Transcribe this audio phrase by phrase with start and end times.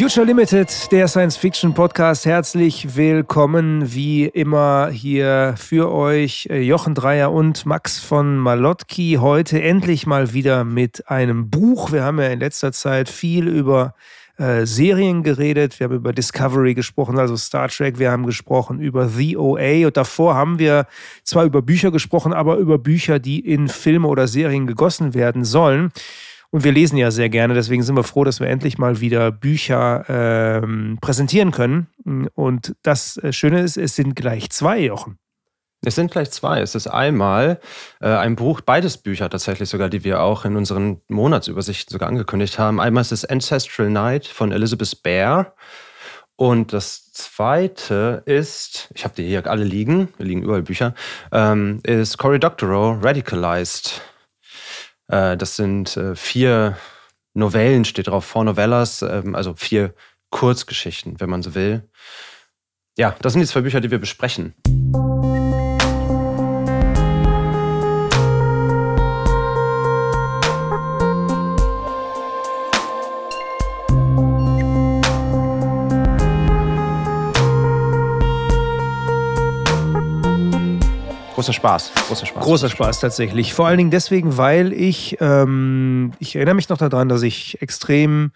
[0.00, 2.24] Future Limited, der Science Fiction Podcast.
[2.24, 9.18] Herzlich willkommen, wie immer hier für euch äh, Jochen Dreier und Max von Malotki.
[9.20, 11.92] Heute endlich mal wieder mit einem Buch.
[11.92, 13.94] Wir haben ja in letzter Zeit viel über
[14.38, 15.78] äh, Serien geredet.
[15.78, 17.98] Wir haben über Discovery gesprochen, also Star Trek.
[17.98, 19.86] Wir haben gesprochen über The OA.
[19.86, 20.86] Und davor haben wir
[21.24, 25.92] zwar über Bücher gesprochen, aber über Bücher, die in Filme oder Serien gegossen werden sollen.
[26.52, 29.30] Und wir lesen ja sehr gerne, deswegen sind wir froh, dass wir endlich mal wieder
[29.30, 31.86] Bücher ähm, präsentieren können.
[32.34, 35.18] Und das äh, Schöne ist, es sind gleich zwei, Jochen.
[35.82, 36.60] Es sind gleich zwei.
[36.60, 37.60] Es ist einmal
[38.00, 42.58] äh, ein Buch, beides Bücher tatsächlich sogar, die wir auch in unseren Monatsübersichten sogar angekündigt
[42.58, 42.80] haben.
[42.80, 45.54] Einmal ist es Ancestral Night von Elizabeth Bear.
[46.36, 50.94] Und das zweite ist, ich habe die hier alle liegen, hier liegen überall Bücher,
[51.32, 54.00] ähm, ist Cory Doctorow, Radicalized
[55.10, 56.76] das sind äh, vier
[57.34, 59.94] Novellen, steht drauf, four Novellas, ähm, also vier
[60.30, 61.88] Kurzgeschichten, wenn man so will.
[62.96, 64.54] Ja, das sind die zwei Bücher, die wir besprechen.
[81.40, 81.92] Großer Spaß.
[82.08, 82.44] Großer Spaß.
[82.44, 83.54] Großer Spaß tatsächlich.
[83.54, 88.32] Vor allen Dingen deswegen, weil ich, ähm, ich erinnere mich noch daran, dass ich extrem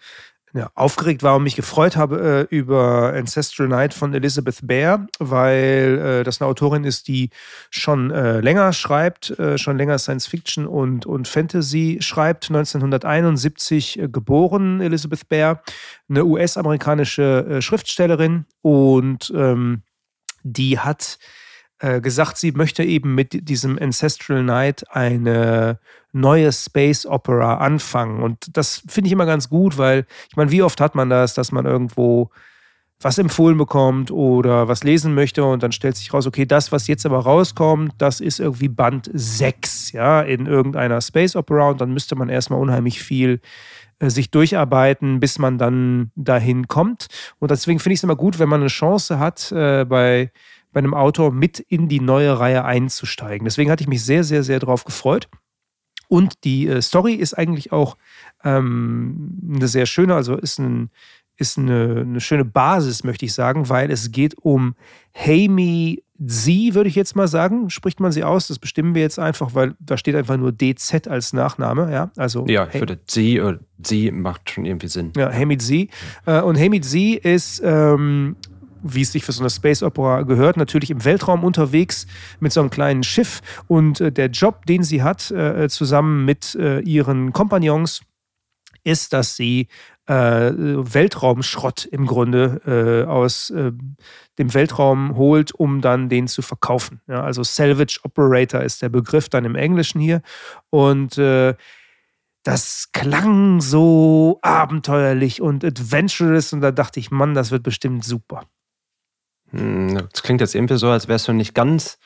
[0.55, 6.01] ja, aufgeregt war und mich gefreut habe äh, über Ancestral Night von Elizabeth Bear, weil
[6.01, 7.29] äh, das eine Autorin ist, die
[7.69, 12.49] schon äh, länger schreibt, äh, schon länger Science Fiction und, und Fantasy schreibt.
[12.49, 15.61] 1971 äh, geboren, Elizabeth Bear,
[16.09, 19.83] eine US-amerikanische äh, Schriftstellerin und ähm,
[20.41, 21.19] die hat
[21.79, 25.79] äh, gesagt, sie möchte eben mit diesem Ancestral Night eine
[26.13, 28.23] neue Space Opera anfangen.
[28.23, 31.33] Und das finde ich immer ganz gut, weil ich meine, wie oft hat man das,
[31.33, 32.29] dass man irgendwo
[33.01, 36.87] was empfohlen bekommt oder was lesen möchte und dann stellt sich raus, okay, das, was
[36.87, 41.91] jetzt aber rauskommt, das ist irgendwie Band 6, ja, in irgendeiner Space Opera und dann
[41.91, 43.41] müsste man erstmal unheimlich viel
[43.99, 47.07] äh, sich durcharbeiten, bis man dann dahin kommt.
[47.39, 50.31] Und deswegen finde ich es immer gut, wenn man eine Chance hat, äh, bei
[50.75, 53.45] bei einem Autor mit in die neue Reihe einzusteigen.
[53.45, 55.29] Deswegen hatte ich mich sehr, sehr, sehr darauf gefreut.
[56.09, 57.95] Und die äh, Story ist eigentlich auch
[58.43, 60.89] ähm, eine sehr schöne, also ist, ein,
[61.37, 64.75] ist eine, eine, schöne Basis, möchte ich sagen, weil es geht um
[65.15, 67.69] Hami Z, würde ich jetzt mal sagen.
[67.69, 68.47] Spricht man sie aus?
[68.47, 71.89] Das bestimmen wir jetzt einfach, weil da steht einfach nur DZ als Nachname.
[71.89, 75.13] Ja, also, ja ich würde Z oder Z macht schon irgendwie Sinn.
[75.15, 75.89] Ja, Hamid Z.
[76.25, 78.35] Äh, und Hamid Z ist ähm,
[78.85, 82.05] wie es sich für so eine Space Opera gehört, natürlich im Weltraum unterwegs
[82.39, 83.41] mit so einem kleinen Schiff.
[83.67, 88.01] Und äh, der Job, den sie hat, äh, zusammen mit äh, ihren Kompagnons,
[88.83, 89.67] ist, dass sie
[90.07, 93.71] äh, Weltraumschrott im Grunde äh, aus äh,
[94.37, 97.01] dem Weltraum holt, um dann den zu verkaufen.
[97.07, 100.21] Ja, also Salvage Operator ist der Begriff dann im Englischen hier.
[100.69, 101.17] Und
[102.45, 108.43] das klang so abenteuerlich und adventurous und da dachte ich, Mann, das wird bestimmt super.
[109.55, 111.97] Hm, das klingt jetzt irgendwie so, als wärst du nicht ganz,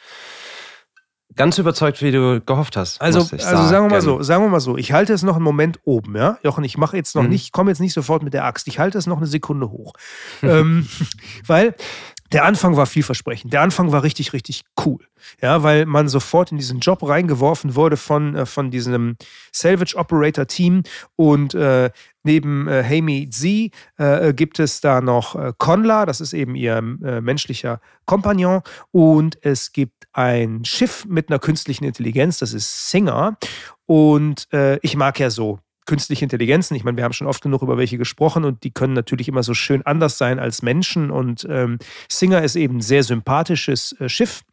[1.35, 3.01] ganz überzeugt, wie du gehofft hast.
[3.01, 3.67] Also, also sagen.
[3.67, 6.15] sagen wir mal so, sagen wir mal so, ich halte es noch einen Moment oben,
[6.15, 7.29] ja, Jochen, ich mache jetzt noch mhm.
[7.29, 9.93] nicht, komme jetzt nicht sofort mit der Axt, ich halte es noch eine Sekunde hoch,
[10.43, 10.87] ähm,
[11.45, 11.75] weil
[12.31, 13.53] der Anfang war vielversprechend.
[13.53, 14.99] Der Anfang war richtig, richtig cool.
[15.41, 19.17] Ja, weil man sofort in diesen Job reingeworfen wurde von, äh, von diesem
[19.51, 20.83] Salvage Operator Team
[21.15, 21.89] und äh,
[22.23, 26.77] neben äh, Hami Z äh, gibt es da noch äh, Conla, das ist eben ihr
[26.77, 33.37] äh, menschlicher Kompagnon und es gibt ein Schiff mit einer künstlichen Intelligenz, das ist Singer
[33.85, 36.75] und äh, ich mag ja so künstliche Intelligenzen.
[36.75, 39.43] Ich meine, wir haben schon oft genug über welche gesprochen und die können natürlich immer
[39.43, 41.11] so schön anders sein als Menschen.
[41.11, 41.79] Und ähm,
[42.09, 44.43] Singer ist eben ein sehr sympathisches äh, Schiff.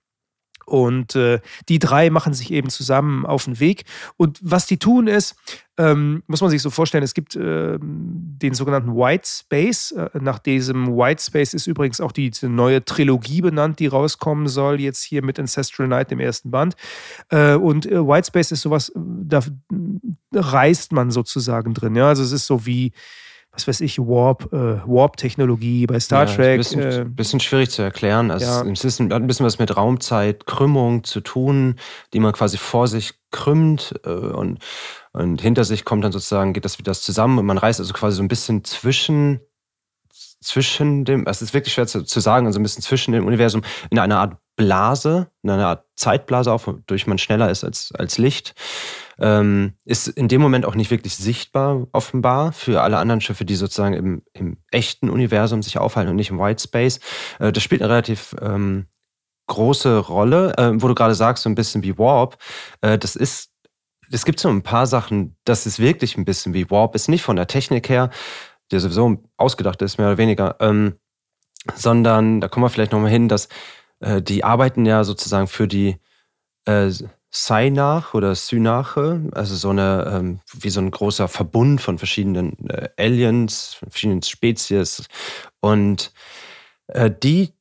[0.67, 3.85] Und äh, die drei machen sich eben zusammen auf den Weg.
[4.17, 5.37] Und was die tun ist,
[5.79, 9.93] ähm, muss man sich so vorstellen, es gibt äh, den sogenannten White Space.
[9.93, 14.49] Äh, nach diesem White Space ist übrigens auch die, die, neue Trilogie benannt, die rauskommen
[14.49, 16.75] soll, jetzt hier mit Ancestral Night, dem ersten Band.
[17.29, 19.41] Äh, und äh, White Space ist sowas, da
[20.33, 21.95] reist man sozusagen drin.
[21.95, 22.09] Ja?
[22.09, 22.93] Also es ist so wie
[23.57, 26.59] was weiß ich, Warp, äh, Warp-Technologie bei Star ja, Trek.
[26.59, 28.31] Bisschen, äh, bisschen, schwierig zu erklären.
[28.31, 28.71] Also ja.
[28.71, 31.77] Es ist ein, hat ein bisschen was mit Raumzeit, Krümmung zu tun,
[32.13, 34.59] die man quasi vor sich krümmt äh, und,
[35.13, 38.17] und hinter sich kommt dann sozusagen, geht das wieder zusammen und man reist also quasi
[38.19, 39.41] so ein bisschen zwischen
[40.41, 43.63] zwischen dem, es ist wirklich schwer zu, zu sagen, also ein bisschen zwischen dem Universum
[43.91, 48.19] in einer Art Blase, in einer Art Zeitblase, auch wodurch man schneller ist als, als
[48.19, 48.55] Licht.
[49.19, 53.57] Ähm, ist in dem Moment auch nicht wirklich sichtbar, offenbar, für alle anderen Schiffe, die
[53.57, 57.01] sozusagen im, im echten Universum sich aufhalten und nicht im White Space.
[57.39, 58.87] Äh, das spielt eine relativ ähm,
[59.47, 62.37] große Rolle, äh, wo du gerade sagst, so ein bisschen wie Warp.
[62.81, 63.53] Äh, das ist,
[64.11, 67.23] es gibt so ein paar Sachen, das ist wirklich ein bisschen wie Warp, ist nicht
[67.23, 68.11] von der Technik her,
[68.71, 70.97] der sowieso ausgedacht ist, mehr oder weniger, ähm,
[71.75, 73.49] sondern da kommen wir vielleicht nochmal hin, dass
[74.01, 75.97] äh, die arbeiten ja sozusagen für die
[76.67, 76.91] äh,
[77.39, 82.89] Synach oder Synache, also so eine, ähm, wie so ein großer Verbund von verschiedenen äh,
[82.97, 85.07] Aliens, von verschiedenen Spezies.
[85.61, 86.13] Und
[86.87, 87.53] äh, die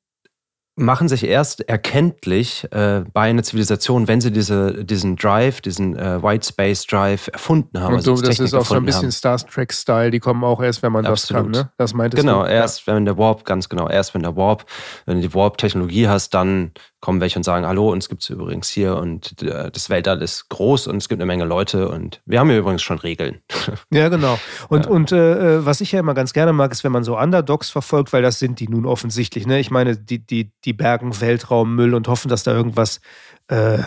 [0.77, 6.21] machen sich erst erkenntlich äh, bei einer Zivilisation, wenn sie diese, diesen Drive, diesen äh,
[6.21, 7.95] White Space Drive erfunden haben.
[7.95, 9.11] Und so, also das ist auch so ein bisschen haben.
[9.11, 11.47] Star Trek-Style, die kommen auch erst, wenn man Absolut.
[11.47, 11.71] das kann, ne?
[11.77, 12.49] Das meintest genau, du?
[12.49, 12.93] Genau, erst ja.
[12.93, 14.65] wenn der Warp, ganz genau, erst wenn der Warp,
[15.05, 16.71] wenn du die Warp-Technologie hast, dann
[17.05, 20.49] kommen welche und sagen, hallo, uns gibt es übrigens hier und äh, das Weltall ist
[20.49, 23.41] groß und es gibt eine Menge Leute und wir haben hier übrigens schon Regeln.
[23.91, 24.39] Ja, genau.
[24.69, 24.91] Und, ja.
[24.91, 27.69] und äh, äh, was ich ja immer ganz gerne mag, ist, wenn man so Underdogs
[27.69, 29.45] verfolgt, weil das sind die nun offensichtlich.
[29.45, 29.59] Ne?
[29.59, 32.99] Ich meine, die, die, die bergen Weltraummüll und hoffen, dass da irgendwas
[33.47, 33.79] äh,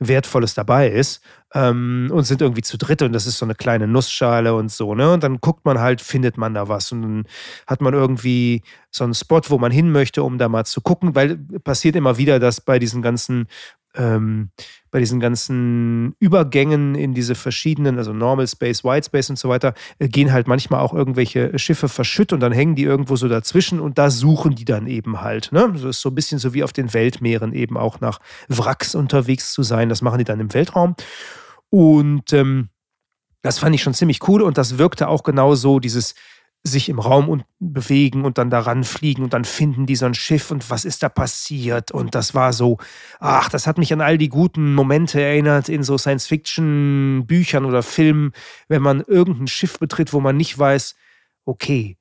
[0.00, 1.22] Wertvolles dabei ist
[1.54, 4.94] ähm, und sind irgendwie zu dritt und das ist so eine kleine Nussschale und so,
[4.94, 5.12] ne?
[5.12, 7.24] Und dann guckt man halt, findet man da was und dann
[7.66, 11.14] hat man irgendwie so einen Spot, wo man hin möchte, um da mal zu gucken,
[11.14, 13.46] weil passiert immer wieder, dass bei diesen ganzen
[13.94, 14.50] ähm,
[14.90, 19.74] bei diesen ganzen Übergängen in diese verschiedenen, also Normal Space, White Space und so weiter,
[19.98, 23.80] äh, gehen halt manchmal auch irgendwelche Schiffe verschütt und dann hängen die irgendwo so dazwischen
[23.80, 25.52] und da suchen die dann eben halt.
[25.52, 25.70] Ne?
[25.72, 29.52] Das ist so ein bisschen so wie auf den Weltmeeren eben auch nach Wracks unterwegs
[29.52, 29.88] zu sein.
[29.88, 30.94] Das machen die dann im Weltraum.
[31.70, 32.68] Und ähm,
[33.42, 36.14] das fand ich schon ziemlich cool und das wirkte auch genau so, dieses
[36.62, 40.14] sich im Raum und bewegen und dann daran fliegen und dann finden die so ein
[40.14, 42.76] Schiff und was ist da passiert und das war so,
[43.18, 48.32] ach, das hat mich an all die guten Momente erinnert in so Science-Fiction-Büchern oder Filmen,
[48.68, 50.96] wenn man irgendein Schiff betritt, wo man nicht weiß,
[51.46, 51.96] okay,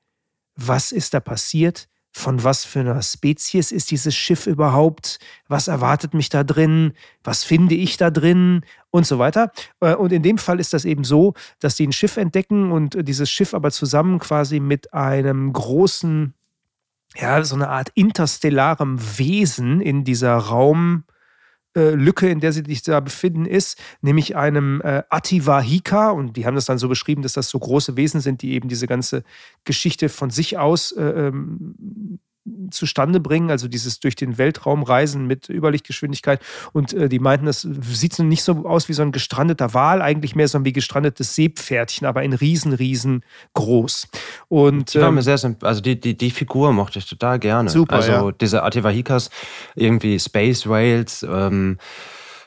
[0.55, 1.87] was ist da passiert?
[2.11, 7.43] Von was für einer Spezies ist dieses Schiff überhaupt, was erwartet mich da drin, was
[7.43, 8.65] finde ich da drin?
[8.91, 9.51] Und so weiter.
[9.81, 13.07] Äh, und in dem Fall ist das eben so, dass die ein Schiff entdecken und
[13.07, 16.33] dieses Schiff aber zusammen quasi mit einem großen,
[17.15, 21.03] ja, so eine Art interstellarem Wesen in dieser Raum,
[21.75, 26.09] äh, Lücke, in der sie sich da befinden, ist, nämlich einem äh, Ativahika.
[26.09, 28.69] Und die haben das dann so beschrieben, dass das so große Wesen sind, die eben
[28.69, 29.23] diese ganze
[29.65, 32.19] Geschichte von sich aus äh, ähm,
[32.71, 36.41] zustande bringen, also dieses durch den Weltraum reisen mit Überlichtgeschwindigkeit.
[36.73, 40.01] Und äh, die meinten, das sieht so nicht so aus wie so ein gestrandeter Wal,
[40.01, 44.07] eigentlich mehr so wie gestrandetes Seepferdchen, aber in riesen, riesengroß.
[44.47, 47.69] Und, die war mir ähm, sehr, also die, die, die Figur mochte ich total gerne.
[47.69, 48.31] Super, also ja.
[48.31, 49.29] diese Ativahikas,
[49.75, 51.77] irgendwie Space Whales, ähm,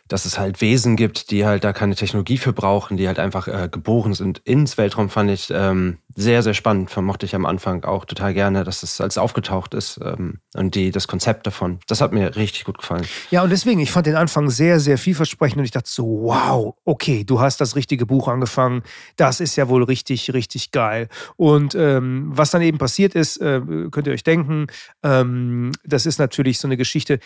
[0.08, 3.48] dass es halt Wesen gibt, die halt da keine Technologie für brauchen, die halt einfach
[3.48, 6.90] äh, geboren sind ins Weltraum, fand ich ähm, sehr, sehr spannend.
[6.90, 10.90] Vermochte ich am Anfang auch total gerne, dass es als aufgetaucht ist ähm, und die,
[10.90, 11.78] das Konzept davon.
[11.86, 13.06] Das hat mir richtig gut gefallen.
[13.30, 16.74] Ja, und deswegen, ich fand den Anfang sehr, sehr vielversprechend und ich dachte so, wow,
[16.84, 18.82] okay, du hast das richtige Buch angefangen.
[19.16, 21.08] Das ist ja wohl richtig, richtig geil.
[21.36, 23.60] Und ähm, was dann eben passiert ist, äh,
[23.90, 24.66] könnt ihr euch denken,
[25.02, 27.18] ähm, das ist natürlich so eine Geschichte,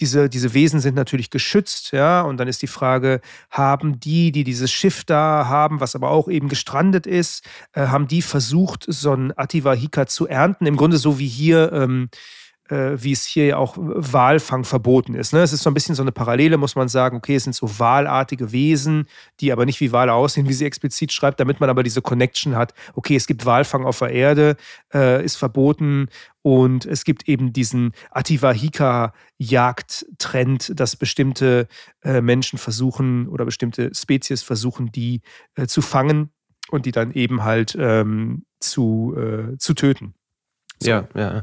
[0.00, 4.44] diese, diese Wesen sind natürlich geschützt, ja, und dann ist die Frage, haben die, die
[4.44, 9.12] dieses Schiff da haben, was aber auch eben gestrandet ist, äh, haben die versucht, so
[9.12, 10.66] ein Ativahika zu ernten?
[10.66, 12.41] Im Grunde so wie hier ähm, äh,
[12.72, 15.32] wie es hier ja auch Walfang verboten ist.
[15.32, 15.42] Ne?
[15.42, 17.18] Es ist so ein bisschen so eine Parallele, muss man sagen.
[17.18, 19.06] Okay, es sind so wahlartige Wesen,
[19.40, 22.56] die aber nicht wie Wale aussehen, wie sie explizit schreibt, damit man aber diese Connection
[22.56, 22.72] hat.
[22.94, 24.56] Okay, es gibt Walfang auf der Erde,
[24.94, 26.08] äh, ist verboten
[26.42, 31.68] und es gibt eben diesen Ativahika-Jagdtrend, dass bestimmte
[32.02, 35.20] äh, Menschen versuchen oder bestimmte Spezies versuchen, die
[35.54, 36.30] äh, zu fangen
[36.70, 40.14] und die dann eben halt ähm, zu, äh, zu töten.
[40.80, 40.90] So.
[40.90, 41.42] Ja, ja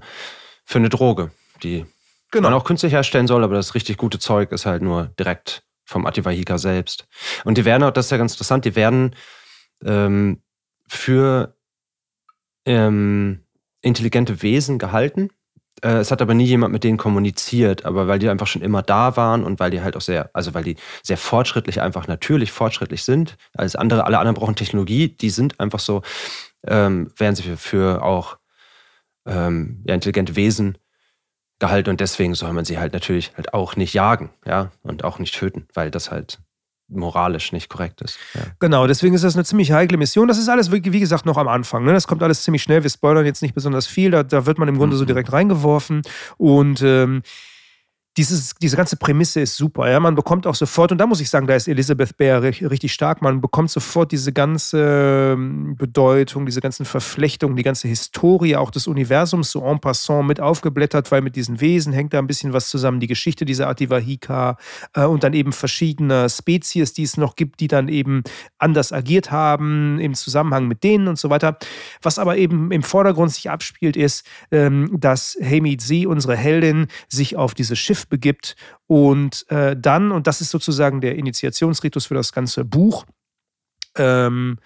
[0.69, 1.31] für eine Droge,
[1.63, 1.83] die
[2.29, 2.49] genau.
[2.49, 6.05] man auch künstlich herstellen soll, aber das richtig gute Zeug ist halt nur direkt vom
[6.05, 7.07] Ativahika selbst.
[7.43, 9.15] Und die werden auch, das ist ja ganz interessant, die werden
[9.83, 10.43] ähm,
[10.87, 11.55] für
[12.65, 13.45] ähm,
[13.81, 15.31] intelligente Wesen gehalten.
[15.81, 18.83] Äh, es hat aber nie jemand mit denen kommuniziert, aber weil die einfach schon immer
[18.83, 22.51] da waren und weil die halt auch sehr, also weil die sehr fortschrittlich einfach natürlich
[22.51, 23.37] fortschrittlich sind.
[23.55, 26.03] Als andere, alle anderen brauchen Technologie, die sind einfach so,
[26.67, 28.37] ähm, werden sie für, für auch
[29.29, 30.77] ähm, ja, intelligente Wesen
[31.59, 35.19] gehalten und deswegen soll man sie halt natürlich halt auch nicht jagen, ja, und auch
[35.19, 36.39] nicht töten, weil das halt
[36.89, 38.17] moralisch nicht korrekt ist.
[38.33, 38.41] Ja.
[38.59, 40.27] Genau, deswegen ist das eine ziemlich heikle Mission.
[40.27, 41.85] Das ist alles, wie gesagt, noch am Anfang.
[41.85, 41.93] Ne?
[41.93, 42.81] Das kommt alles ziemlich schnell.
[42.81, 44.09] Wir spoilern jetzt nicht besonders viel.
[44.09, 44.99] Da, da wird man im Grunde mhm.
[44.99, 46.01] so direkt reingeworfen.
[46.37, 47.21] Und ähm,
[48.17, 49.89] dieses, diese ganze Prämisse ist super.
[49.89, 49.99] Ja?
[49.99, 53.21] Man bekommt auch sofort, und da muss ich sagen, da ist Elizabeth Bear richtig stark,
[53.21, 58.87] man bekommt sofort diese ganze ähm, Bedeutung, diese ganzen Verflechtungen, die ganze Historie auch des
[58.87, 62.69] Universums so en passant mit aufgeblättert, weil mit diesen Wesen hängt da ein bisschen was
[62.69, 62.99] zusammen.
[62.99, 64.57] Die Geschichte dieser Ativahika
[64.93, 68.23] äh, und dann eben verschiedene Spezies, die es noch gibt, die dann eben
[68.57, 71.57] anders agiert haben im Zusammenhang mit denen und so weiter.
[72.01, 77.37] Was aber eben im Vordergrund sich abspielt, ist, ähm, dass Hamid Z, unsere Heldin, sich
[77.37, 78.55] auf dieses Schiff Schiff begibt.
[78.87, 83.05] Und äh, dann, und das ist sozusagen der Initiationsritus für das ganze Buch,
[83.95, 84.59] ähm,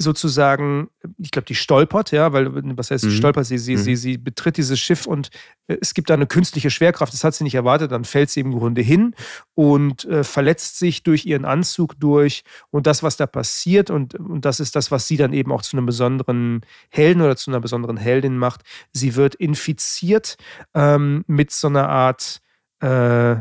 [0.00, 0.88] sozusagen,
[1.18, 3.16] ich glaube, die stolpert, ja, weil, was heißt, sie mhm.
[3.16, 3.80] stolpert, sie, sie, mhm.
[3.80, 5.28] sie, sie betritt dieses Schiff und
[5.66, 8.40] äh, es gibt da eine künstliche Schwerkraft, das hat sie nicht erwartet, dann fällt sie
[8.40, 9.14] im Grunde hin
[9.54, 14.44] und äh, verletzt sich durch ihren Anzug durch und das, was da passiert und, und
[14.44, 17.60] das ist das, was sie dann eben auch zu einem besonderen Helden oder zu einer
[17.60, 18.62] besonderen Heldin macht.
[18.92, 20.36] Sie wird infiziert
[20.74, 22.40] ähm, mit so einer Art,
[22.80, 23.36] äh,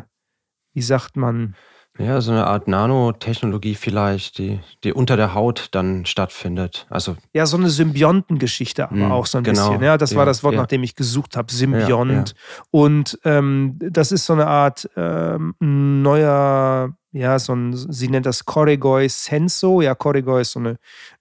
[0.74, 1.56] wie sagt man,
[2.00, 6.88] ja, so eine Art Nanotechnologie vielleicht, die, die unter der Haut dann stattfindet.
[6.90, 9.84] Also ja, so eine Symbiontengeschichte aber mh, hm, auch so ein genau, bisschen.
[9.84, 10.62] Ja, das ja, war das Wort, ja.
[10.62, 12.30] nach dem ich gesucht habe, Symbiont.
[12.30, 18.26] Ja, Und ähm, das ist so eine Art ähm, neuer, ja, so ein, sie nennt
[18.26, 19.82] das Corrigoi Senso.
[19.82, 20.78] Ja, Corrigoi ist so eine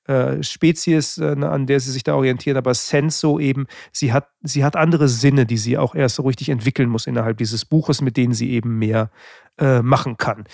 [0.09, 4.65] äh, Spezies, äh, an der sie sich da orientieren, aber Senso eben, sie hat, sie
[4.65, 8.17] hat andere Sinne, die sie auch erst so richtig entwickeln muss innerhalb dieses Buches, mit
[8.17, 9.11] denen sie eben mehr
[9.59, 10.45] äh, machen kann.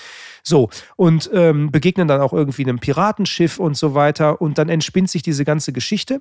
[0.42, 4.40] So, und ähm, begegnen dann auch irgendwie einem Piratenschiff und so weiter.
[4.40, 6.20] Und dann entspinnt sich diese ganze Geschichte.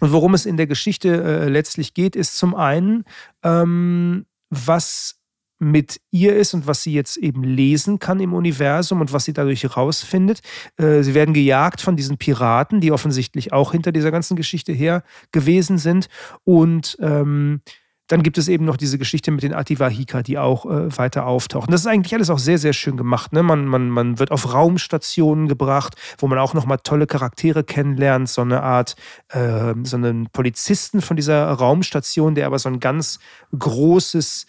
[0.00, 3.04] Und worum es in der Geschichte äh, letztlich geht, ist zum einen,
[3.44, 5.19] ähm, was
[5.60, 9.34] mit ihr ist und was sie jetzt eben lesen kann im Universum und was sie
[9.34, 10.40] dadurch herausfindet.
[10.78, 15.04] Äh, sie werden gejagt von diesen Piraten, die offensichtlich auch hinter dieser ganzen Geschichte her
[15.32, 16.08] gewesen sind.
[16.44, 17.60] Und ähm,
[18.10, 21.70] dann gibt es eben noch diese Geschichte mit den Ativahika, die auch äh, weiter auftauchen.
[21.70, 23.32] Das ist eigentlich alles auch sehr, sehr schön gemacht.
[23.32, 23.42] Ne?
[23.42, 28.28] Man, man, man wird auf Raumstationen gebracht, wo man auch nochmal tolle Charaktere kennenlernt.
[28.28, 28.96] So eine Art,
[29.28, 33.20] äh, so einen Polizisten von dieser Raumstation, der aber so ein ganz
[33.56, 34.46] großes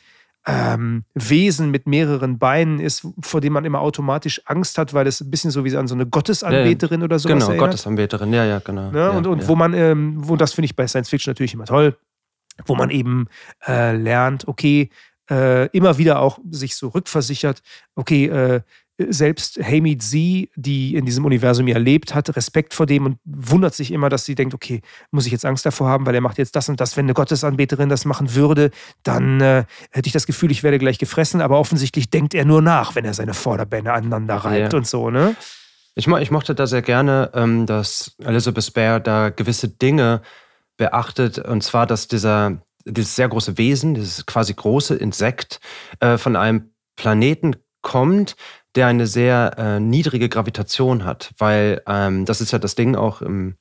[0.48, 5.22] ähm, Wesen mit mehreren Beinen ist, vor dem man immer automatisch Angst hat, weil es
[5.22, 7.70] ein bisschen so wie an so eine Gottesanbeterin ja, oder sowas Genau, erinnert.
[7.70, 8.90] Gottesanbeterin, ja, ja, genau.
[8.92, 9.00] Ne?
[9.00, 9.48] Ja, und und ja.
[9.48, 11.96] wo man, ähm, wo das finde ich bei Science Fiction natürlich immer toll,
[12.66, 13.28] wo man eben
[13.68, 14.90] äh, lernt, okay,
[15.30, 17.62] äh, immer wieder auch sich so rückversichert,
[17.96, 18.62] okay, äh,
[19.10, 23.74] selbst Hamid Z, die in diesem Universum ja lebt, hat Respekt vor dem und wundert
[23.74, 24.82] sich immer, dass sie denkt, okay,
[25.12, 26.98] muss ich jetzt Angst davor haben, weil er macht jetzt das und das.
[26.98, 28.72] Wenn eine Gottesanbeterin das machen würde,
[29.04, 31.42] dann äh, hätte ich das Gefühl, ich werde gleich gefressen.
[31.42, 34.78] Aber offensichtlich denkt er nur nach, wenn er seine Vorderbeine aneinander reibt ja.
[34.78, 35.36] und so, ne?
[35.96, 40.22] Ich, mo ich mochte da sehr gerne, ähm, dass Elizabeth Bear da gewisse Dinge
[40.78, 41.38] beachtet.
[41.38, 45.60] Und zwar, dass dieser, dieses sehr große Wesen, dieses quasi große Insekt
[46.00, 48.36] äh, von einem Planeten kommt,
[48.76, 53.22] der eine sehr äh, niedrige Gravitation hat, weil ähm, das ist ja das Ding auch
[53.22, 53.56] im,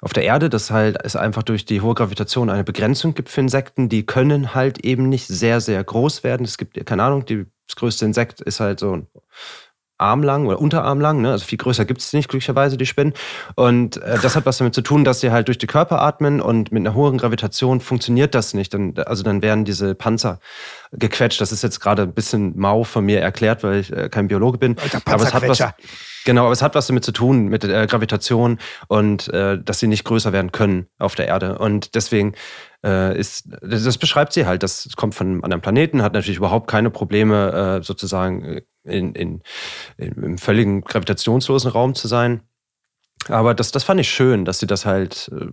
[0.00, 3.40] auf der Erde, dass halt es einfach durch die hohe Gravitation eine Begrenzung gibt für
[3.40, 3.88] Insekten.
[3.88, 6.44] Die können halt eben nicht sehr, sehr groß werden.
[6.44, 9.06] Es gibt, keine Ahnung, die, das größte Insekt ist halt so
[10.00, 11.32] armlang oder unterarmlang, ne?
[11.32, 13.14] also viel größer gibt es nicht, glücklicherweise, die Spinnen.
[13.54, 16.40] Und äh, das hat was damit zu tun, dass sie halt durch die Körper atmen
[16.40, 18.72] und mit einer hohen Gravitation funktioniert das nicht.
[18.74, 20.40] Dann, also dann werden diese Panzer
[20.92, 21.40] gequetscht.
[21.40, 24.58] Das ist jetzt gerade ein bisschen mau von mir erklärt, weil ich äh, kein Biologe
[24.58, 24.76] bin.
[25.04, 25.62] Aber es hat was,
[26.24, 29.86] Genau, aber es hat was damit zu tun, mit äh, Gravitation und äh, dass sie
[29.86, 31.58] nicht größer werden können auf der Erde.
[31.58, 32.34] Und deswegen
[32.84, 36.68] äh, ist, das beschreibt sie halt, das kommt von einem anderen Planeten, hat natürlich überhaupt
[36.68, 39.42] keine Probleme, sozusagen in, in,
[39.96, 42.42] in, im völligen gravitationslosen Raum zu sein.
[43.28, 45.46] Aber das, das fand ich schön, dass sie das halt äh,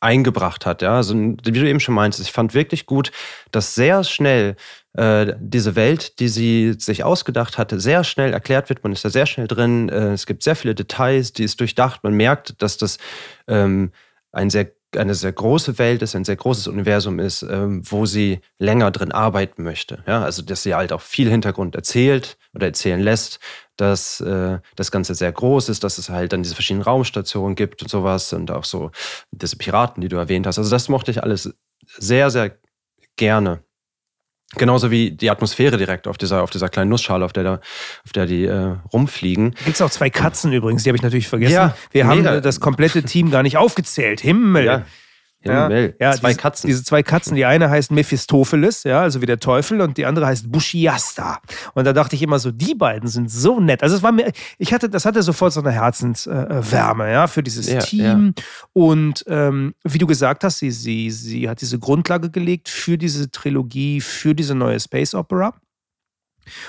[0.00, 0.82] eingebracht hat.
[0.82, 0.96] Ja?
[0.96, 3.12] Also, wie du eben schon meinst, ich fand wirklich gut,
[3.52, 4.56] dass sehr schnell
[4.94, 8.82] äh, diese Welt, die sie sich ausgedacht hatte, sehr schnell erklärt wird.
[8.82, 9.88] Man ist da sehr schnell drin.
[9.88, 12.02] Äh, es gibt sehr viele Details, die ist durchdacht.
[12.02, 12.98] Man merkt, dass das
[13.46, 13.92] ähm,
[14.32, 18.40] ein sehr eine sehr große Welt ist, ein sehr großes Universum ist, ähm, wo sie
[18.58, 20.02] länger drin arbeiten möchte.
[20.06, 23.40] Ja, also dass sie halt auch viel Hintergrund erzählt oder erzählen lässt,
[23.76, 27.82] dass äh, das Ganze sehr groß ist, dass es halt dann diese verschiedenen Raumstationen gibt
[27.82, 28.90] und sowas und auch so
[29.32, 30.58] diese Piraten, die du erwähnt hast.
[30.58, 31.54] Also das mochte ich alles
[31.98, 32.56] sehr, sehr
[33.16, 33.65] gerne.
[34.54, 37.54] Genauso wie die Atmosphäre direkt auf dieser, auf dieser kleinen Nussschale, auf der, da,
[38.04, 39.50] auf der die äh, rumfliegen.
[39.64, 41.52] Gibt es auch zwei Katzen übrigens, die habe ich natürlich vergessen.
[41.52, 42.30] Ja, Wir mega.
[42.30, 44.20] haben das komplette Team gar nicht aufgezählt.
[44.20, 44.64] Himmel.
[44.64, 44.84] Ja.
[45.44, 46.66] Ja, ja, zwei diese, Katzen.
[46.66, 47.36] Diese zwei Katzen.
[47.36, 51.40] Die eine heißt Mephistopheles, ja, also wie der Teufel, und die andere heißt Bushiasta.
[51.74, 53.82] Und da dachte ich immer so, die beiden sind so nett.
[53.82, 57.68] Also es war mir, ich hatte, das hatte sofort so eine Herzenswärme, ja, für dieses
[57.68, 58.34] ja, Team.
[58.36, 58.44] Ja.
[58.72, 63.30] Und ähm, wie du gesagt hast, sie, sie, sie hat diese Grundlage gelegt für diese
[63.30, 65.54] Trilogie, für diese neue Space Opera.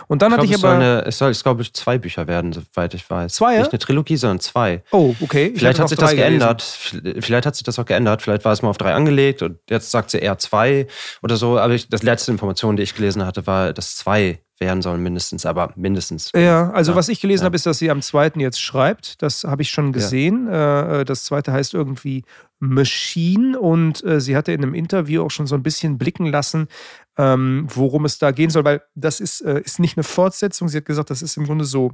[0.07, 0.73] Und dann ich hatte glaub, ich aber.
[0.73, 3.33] Es soll, eine, es soll, glaube ich, zwei Bücher werden, soweit ich weiß.
[3.33, 3.57] Zwei?
[3.59, 4.83] Nicht eine Trilogie, sondern zwei.
[4.91, 5.47] Oh, okay.
[5.53, 6.65] Ich vielleicht hat sich das geändert.
[6.91, 7.21] Gelesen.
[7.21, 8.21] Vielleicht hat sich das auch geändert.
[8.21, 10.87] Vielleicht war es mal auf drei angelegt und jetzt sagt sie eher zwei
[11.21, 11.57] oder so.
[11.57, 15.45] Aber ich, das letzte Information, die ich gelesen hatte, war, dass zwei werden sollen, mindestens,
[15.45, 16.31] aber mindestens.
[16.35, 16.97] Ja, also ja.
[16.97, 17.45] was ich gelesen ja.
[17.45, 19.21] habe, ist, dass sie am zweiten jetzt schreibt.
[19.21, 20.47] Das habe ich schon gesehen.
[20.47, 21.01] Ja.
[21.01, 22.23] Äh, das zweite heißt irgendwie
[22.59, 26.67] Machine und äh, sie hatte in einem Interview auch schon so ein bisschen blicken lassen,
[27.17, 30.67] ähm, worum es da gehen soll, weil das ist, äh, ist nicht eine Fortsetzung.
[30.67, 31.91] Sie hat gesagt, das ist im Grunde so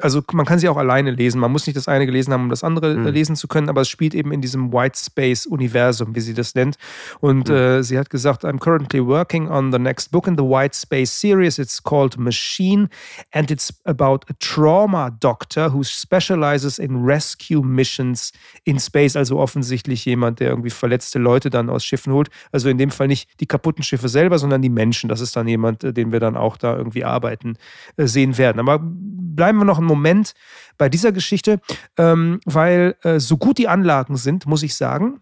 [0.00, 1.40] also man kann sie auch alleine lesen.
[1.40, 3.06] Man muss nicht das eine gelesen haben, um das andere mhm.
[3.06, 6.54] lesen zu können, aber es spielt eben in diesem White Space Universum, wie sie das
[6.54, 6.76] nennt.
[7.20, 7.54] Und mhm.
[7.54, 11.20] äh, sie hat gesagt, I'm currently working on the next book in the White Space
[11.20, 11.58] series.
[11.58, 12.88] It's called Machine
[13.32, 18.32] and it's about a trauma doctor who specializes in rescue missions
[18.64, 19.14] in space.
[19.14, 22.30] Also offensichtlich jemand, der irgendwie verletzte Leute dann aus Schiffen holt.
[22.50, 25.08] Also in dem Fall nicht die kaputten Schiffe selber, sondern die Menschen.
[25.08, 27.56] Das ist dann jemand, äh, den wir dann auch da irgendwie arbeiten
[27.96, 28.58] äh, sehen werden.
[28.58, 30.34] Aber bleiben wir noch ein Moment
[30.78, 31.60] bei dieser Geschichte,
[31.96, 35.20] ähm, weil äh, so gut die Anlagen sind, muss ich sagen,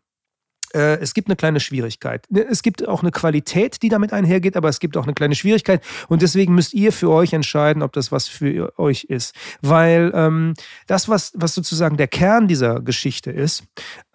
[0.75, 2.27] äh, es gibt eine kleine Schwierigkeit.
[2.31, 5.83] Es gibt auch eine Qualität, die damit einhergeht, aber es gibt auch eine kleine Schwierigkeit.
[6.09, 9.35] Und deswegen müsst ihr für euch entscheiden, ob das was für euch ist.
[9.61, 10.55] Weil ähm,
[10.87, 13.65] das, was, was sozusagen der Kern dieser Geschichte ist,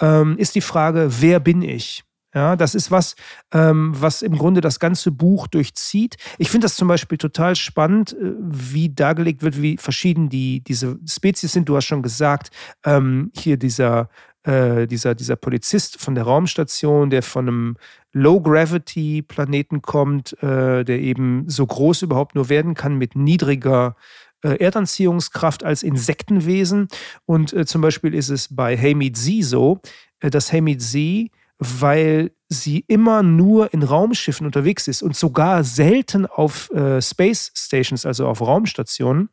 [0.01, 2.04] ähm, ist die Frage, wer bin ich?
[2.38, 3.15] Ja, das ist was,
[3.51, 6.17] ähm, was im Grunde das ganze Buch durchzieht.
[6.38, 11.00] Ich finde das zum Beispiel total spannend, äh, wie dargelegt wird, wie verschieden die, diese
[11.10, 11.67] Spezies sind.
[11.67, 12.51] Du hast schon gesagt,
[12.86, 14.10] ähm, hier dieser,
[14.44, 17.77] äh, dieser, dieser Polizist von der Raumstation, der von einem
[18.13, 23.96] Low-Gravity-Planeten kommt, äh, der eben so groß überhaupt nur werden kann mit niedriger
[24.44, 26.88] äh, Erdanziehungskraft als Insektenwesen.
[27.25, 29.82] Und äh, zum Beispiel ist es bei Hamid Z so,
[30.20, 36.26] äh, dass Hamid Z weil sie immer nur in Raumschiffen unterwegs ist und sogar selten
[36.26, 39.30] auf äh, Space Stations, also auf Raumstationen,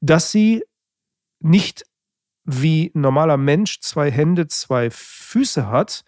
[0.00, 0.62] dass sie
[1.40, 1.84] nicht
[2.44, 6.04] wie normaler Mensch zwei Hände, zwei Füße hat,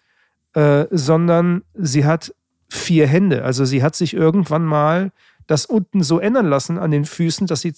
[0.53, 2.33] äh, sondern sie hat
[2.69, 3.43] vier Hände.
[3.43, 5.11] Also sie hat sich irgendwann mal
[5.47, 7.73] das unten so ändern lassen an den Füßen, dass sie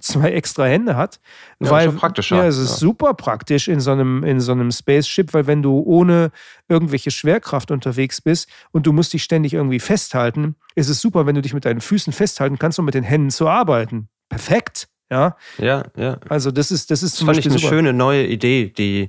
[0.00, 1.20] zwei extra Hände hat.
[1.60, 2.76] Ja, weil, praktisch, ja, es ist ja.
[2.76, 6.30] super praktisch in so einem, in so einem Spaceship, weil wenn du ohne
[6.68, 11.34] irgendwelche Schwerkraft unterwegs bist und du musst dich ständig irgendwie festhalten, ist es super, wenn
[11.34, 14.08] du dich mit deinen Füßen festhalten kannst, um mit den Händen zu arbeiten.
[14.28, 14.88] Perfekt.
[15.10, 16.18] Ja, ja, ja.
[16.28, 17.74] Also das ist, das ist das fand ich eine super.
[17.74, 19.08] schöne neue Idee, die,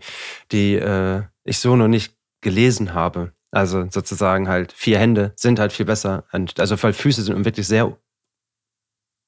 [0.51, 3.33] die äh, ich so noch nicht gelesen habe.
[3.51, 6.23] Also sozusagen halt vier Hände sind halt viel besser.
[6.57, 7.97] Also weil Füße sind wirklich sehr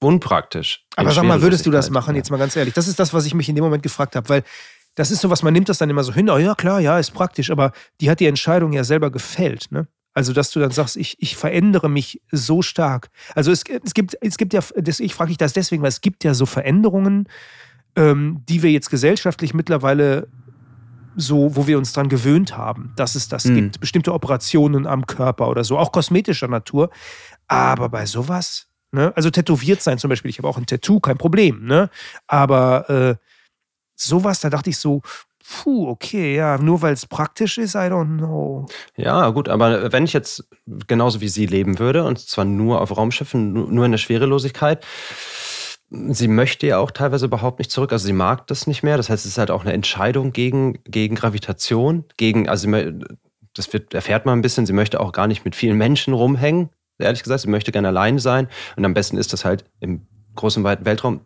[0.01, 0.85] unpraktisch.
[0.95, 2.73] Aber sag mal, würdest du das machen, jetzt mal ganz ehrlich?
[2.73, 4.43] Das ist das, was ich mich in dem Moment gefragt habe, weil
[4.95, 6.99] das ist so was, man nimmt das dann immer so hin, oh ja, klar, ja,
[6.99, 9.87] ist praktisch, aber die hat die Entscheidung ja selber gefällt, ne?
[10.13, 13.09] Also, dass du dann sagst, ich, ich verändere mich so stark.
[13.33, 14.59] Also, es, es, gibt, es gibt ja,
[14.99, 17.29] ich frage dich das deswegen, weil es gibt ja so Veränderungen,
[17.95, 20.27] ähm, die wir jetzt gesellschaftlich mittlerweile
[21.15, 23.55] so, wo wir uns dran gewöhnt haben, dass es das mhm.
[23.55, 23.79] gibt.
[23.79, 26.89] Bestimmte Operationen am Körper oder so, auch kosmetischer Natur.
[27.47, 29.13] Aber bei sowas, Ne?
[29.15, 31.65] Also tätowiert sein zum Beispiel, ich habe auch ein Tattoo, kein Problem.
[31.65, 31.89] Ne?
[32.27, 33.15] Aber äh,
[33.95, 35.01] sowas, da dachte ich so,
[35.43, 38.65] puh, okay, ja, nur weil es praktisch ist, I don't know.
[38.95, 40.47] Ja, gut, aber wenn ich jetzt
[40.87, 44.85] genauso wie sie leben würde, und zwar nur auf Raumschiffen, nur in der Schwerelosigkeit,
[45.89, 47.91] sie möchte ja auch teilweise überhaupt nicht zurück.
[47.91, 48.95] Also sie mag das nicht mehr.
[48.95, 52.69] Das heißt, es ist halt auch eine Entscheidung gegen, gegen Gravitation, gegen, also
[53.53, 56.69] das wird, erfährt man ein bisschen, sie möchte auch gar nicht mit vielen Menschen rumhängen
[57.01, 57.41] ehrlich gesagt.
[57.41, 58.47] Sie möchte gerne alleine sein.
[58.75, 61.21] Und am besten ist das halt im großen, weiten Weltraum.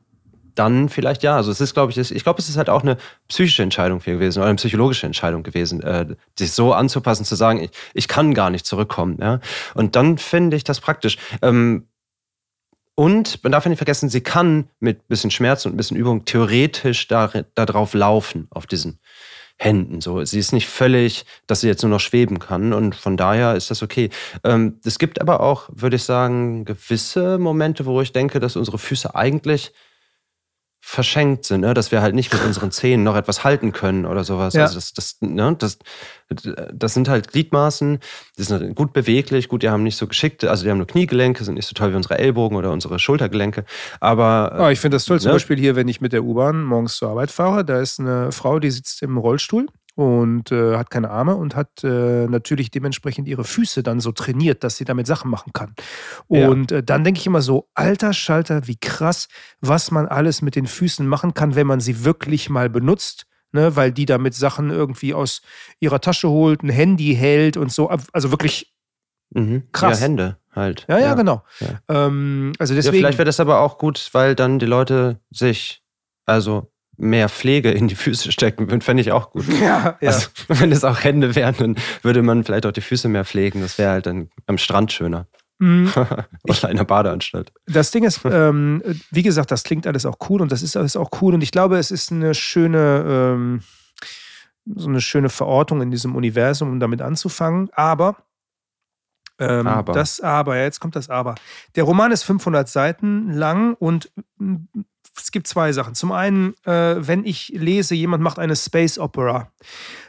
[0.55, 1.35] Dann vielleicht ja.
[1.35, 2.95] Also es ist, glaube ich, ich glaube, es ist halt auch eine
[3.27, 7.71] psychische Entscheidung gewesen oder eine psychologische Entscheidung gewesen, äh, sich so anzupassen, zu sagen, ich,
[7.93, 9.17] ich kann gar nicht zurückkommen.
[9.19, 9.41] Ja?
[9.73, 11.17] Und dann finde ich das praktisch.
[11.41, 11.87] Ähm,
[12.95, 15.97] und man darf ja nicht vergessen, sie kann mit ein bisschen Schmerz und ein bisschen
[15.97, 18.99] Übung theoretisch da, da drauf laufen, auf diesen
[19.57, 20.01] Händen.
[20.01, 23.55] So, sie ist nicht völlig, dass sie jetzt nur noch schweben kann und von daher
[23.55, 24.09] ist das okay.
[24.43, 28.77] Ähm, es gibt aber auch, würde ich sagen, gewisse Momente, wo ich denke, dass unsere
[28.77, 29.71] Füße eigentlich
[30.87, 31.73] verschenkt sind, ne?
[31.73, 34.53] dass wir halt nicht mit unseren Zähnen noch etwas halten können oder sowas.
[34.53, 34.61] Ja.
[34.61, 35.55] Also das, das, ne?
[35.57, 35.79] das,
[36.71, 37.97] das sind halt Gliedmaßen,
[38.37, 41.43] die sind gut beweglich, gut, die haben nicht so geschickt, also die haben nur Kniegelenke,
[41.43, 43.65] sind nicht so toll wie unsere Ellbogen oder unsere Schultergelenke.
[43.99, 44.57] Aber.
[44.59, 45.21] Oh, ich finde das toll, ne?
[45.21, 48.31] zum Beispiel hier, wenn ich mit der U-Bahn morgens zur Arbeit fahre, da ist eine
[48.31, 53.27] Frau, die sitzt im Rollstuhl und äh, hat keine Arme und hat äh, natürlich dementsprechend
[53.27, 55.73] ihre Füße dann so trainiert, dass sie damit Sachen machen kann.
[56.27, 56.77] Und ja.
[56.77, 59.29] äh, dann denke ich immer so, alter Schalter, wie krass,
[59.61, 63.25] was man alles mit den Füßen machen kann, wenn man sie wirklich mal benutzt.
[63.51, 65.41] Ne, weil die damit Sachen irgendwie aus
[65.79, 67.87] ihrer Tasche holt, ein Handy hält und so.
[68.11, 68.75] Also wirklich
[69.29, 69.63] mhm.
[69.71, 69.99] krass.
[69.99, 70.85] Ja, Hände halt.
[70.89, 71.13] Ja, ja, ja.
[71.13, 71.41] genau.
[71.61, 71.79] Ja.
[71.87, 75.83] Ähm, also deswegen, ja, vielleicht wäre das aber auch gut, weil dann die Leute sich,
[76.25, 79.47] also mehr Pflege in die Füße stecken würden, fände ich auch gut.
[79.47, 80.09] Ja, ja.
[80.09, 83.61] Also, wenn es auch Hände wären, dann würde man vielleicht auch die Füße mehr pflegen.
[83.61, 85.27] Das wäre halt dann am Strand schöner.
[85.59, 85.91] Mhm.
[86.43, 87.53] Oder in der Badeanstalt.
[87.65, 90.97] Das Ding ist, ähm, wie gesagt, das klingt alles auch cool und das ist alles
[90.97, 93.61] auch cool und ich glaube, es ist eine schöne, ähm,
[94.75, 97.69] so eine schöne Verortung in diesem Universum, um damit anzufangen.
[97.73, 98.17] Aber
[99.39, 99.93] ähm, aber.
[99.93, 101.35] Das Aber, jetzt kommt das Aber.
[101.75, 104.11] Der Roman ist 500 Seiten lang und
[105.15, 105.95] es gibt zwei Sachen.
[105.95, 109.51] Zum einen, äh, wenn ich lese, jemand macht eine Space Opera,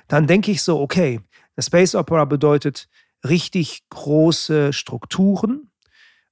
[0.09, 1.21] dann denke ich so, okay,
[1.57, 2.88] eine Space Opera bedeutet
[3.27, 5.71] richtig große Strukturen.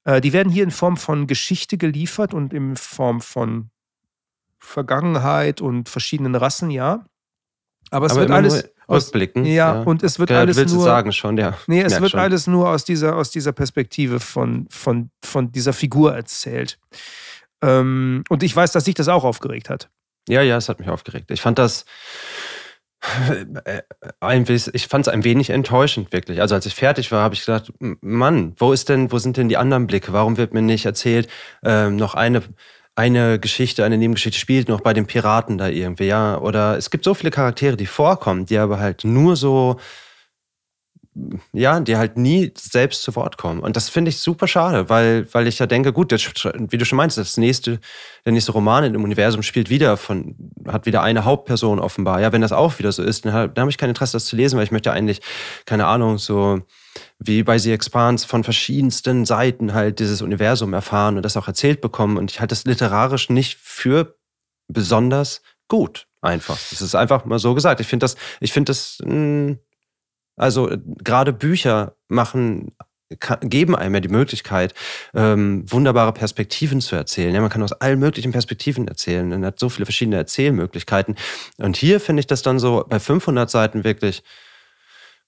[0.04, 3.70] Äh, die werden hier in Form von Geschichte geliefert und in Form von
[4.58, 7.04] Vergangenheit und verschiedenen Rassen, ja.
[7.90, 9.44] Aber es Aber wird alles aus, rückblicken.
[9.44, 10.84] Ja, ja, und es wird ja, alles willst nur.
[10.84, 11.56] Sagen schon, ja.
[11.66, 12.20] Nee, es wird schon.
[12.20, 16.78] alles nur aus dieser, aus dieser Perspektive von, von, von dieser Figur erzählt.
[17.64, 19.88] Ähm, und ich weiß, dass sich das auch aufgeregt hat.
[20.28, 21.30] Ja, ja, es hat mich aufgeregt.
[21.30, 21.84] Ich fand das.
[23.64, 23.82] Äh,
[24.72, 26.40] ich fand es ein wenig enttäuschend, wirklich.
[26.40, 29.50] Also als ich fertig war, habe ich gedacht, Mann, wo ist denn, wo sind denn
[29.50, 30.14] die anderen Blicke?
[30.14, 31.28] Warum wird mir nicht erzählt,
[31.62, 32.42] ähm, noch eine,
[32.94, 36.38] eine Geschichte, eine Nebengeschichte spielt noch bei den Piraten da irgendwie, ja?
[36.38, 39.78] Oder es gibt so viele Charaktere, die vorkommen, die aber halt nur so
[41.52, 43.60] ja, die halt nie selbst zu Wort kommen.
[43.60, 46.84] Und das finde ich super schade, weil, weil ich ja denke, gut, das, wie du
[46.84, 47.80] schon meinst, das nächste,
[48.24, 50.34] der nächste Roman dem Universum spielt wieder von,
[50.66, 52.20] hat wieder eine Hauptperson offenbar.
[52.20, 54.34] Ja, wenn das auch wieder so ist, dann, dann habe ich kein Interesse, das zu
[54.34, 55.20] lesen, weil ich möchte eigentlich,
[55.66, 56.60] keine Ahnung, so
[57.18, 61.80] wie bei The Expanse von verschiedensten Seiten halt dieses Universum erfahren und das auch erzählt
[61.80, 62.16] bekommen.
[62.16, 64.16] Und ich halte das literarisch nicht für
[64.68, 66.06] besonders gut.
[66.20, 66.58] Einfach.
[66.70, 67.80] Das ist einfach mal so gesagt.
[67.80, 69.58] Ich finde das, ich finde das, mh, hm,
[70.36, 72.72] also äh, gerade Bücher machen
[73.42, 74.74] geben einem ja die Möglichkeit,
[75.14, 77.34] ähm, wunderbare Perspektiven zu erzählen.
[77.34, 79.28] Ja, man kann aus allen möglichen Perspektiven erzählen.
[79.28, 81.16] Man hat so viele verschiedene Erzählmöglichkeiten.
[81.58, 84.22] Und hier finde ich das dann so bei 500 Seiten wirklich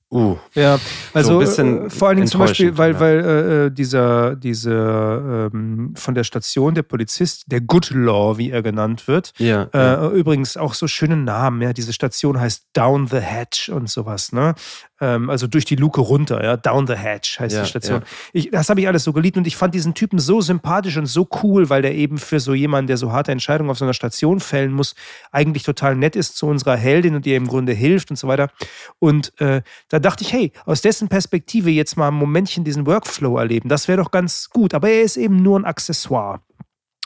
[0.09, 0.79] Uh, ja,
[1.15, 3.01] also so äh, vor allen Dingen zum Beispiel, weil, ja.
[3.01, 8.53] weil äh, äh, dieser, dieser ähm, von der Station der Polizist, der Good Law, wie
[8.53, 10.11] er genannt wird, ja, äh, ja.
[10.11, 14.55] übrigens auch so schöne Namen, ja, diese Station heißt Down the Hatch und sowas, ne?
[15.01, 18.01] Ähm, also durch die Luke runter, ja, Down the Hatch heißt ja, die Station.
[18.01, 18.07] Ja.
[18.33, 21.07] Ich, das habe ich alles so geliebt und ich fand diesen Typen so sympathisch und
[21.07, 23.95] so cool, weil der eben für so jemanden, der so harte Entscheidungen auf so einer
[23.95, 24.95] Station fällen muss,
[25.33, 28.51] eigentlich total nett ist zu unserer Heldin und ihr im Grunde hilft und so weiter.
[28.99, 33.37] Und äh, da dachte ich, hey, aus dessen Perspektive jetzt mal ein Momentchen diesen Workflow
[33.37, 34.73] erleben, das wäre doch ganz gut.
[34.73, 36.41] Aber er ist eben nur ein Accessoire.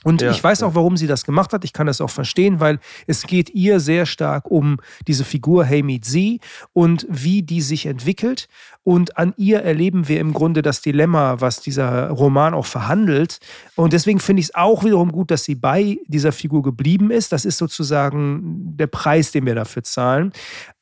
[0.03, 1.65] Und ja, ich weiß auch, warum sie das gemacht hat.
[1.65, 5.83] Ich kann das auch verstehen, weil es geht ihr sehr stark um diese Figur Hey
[5.83, 6.41] Meet Sie
[6.73, 8.49] und wie die sich entwickelt.
[8.83, 13.41] Und an ihr erleben wir im Grunde das Dilemma, was dieser Roman auch verhandelt.
[13.77, 17.33] Und deswegen finde ich es auch wiederum gut, dass sie bei dieser Figur geblieben ist.
[17.33, 20.33] Das ist sozusagen der Preis, den wir dafür zahlen.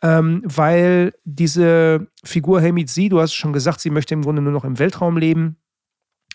[0.00, 4.42] Ähm, weil diese Figur Hey Meet Sie, du hast schon gesagt, sie möchte im Grunde
[4.42, 5.56] nur noch im Weltraum leben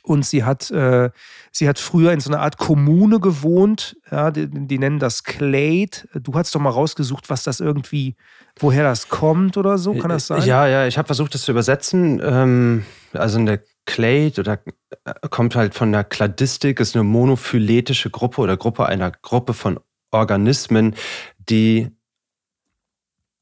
[0.03, 1.09] und sie hat, äh,
[1.51, 3.95] sie hat früher in so einer Art Kommune gewohnt.
[4.11, 5.91] Ja, die, die, nennen das Clade.
[6.13, 8.15] Du hast doch mal rausgesucht, was das irgendwie,
[8.59, 9.93] woher das kommt oder so.
[9.93, 10.43] Kann das sein?
[10.43, 12.21] Ja, ja, ich habe versucht, das zu übersetzen.
[12.23, 14.59] Ähm, also eine Clade oder
[15.05, 19.79] äh, kommt halt von der Kladistik, ist eine monophyletische Gruppe oder Gruppe einer Gruppe von
[20.11, 20.95] Organismen,
[21.37, 21.89] die,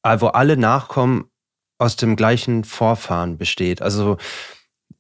[0.04, 1.26] wo alle Nachkommen
[1.80, 3.82] aus dem gleichen Vorfahren besteht.
[3.82, 4.18] Also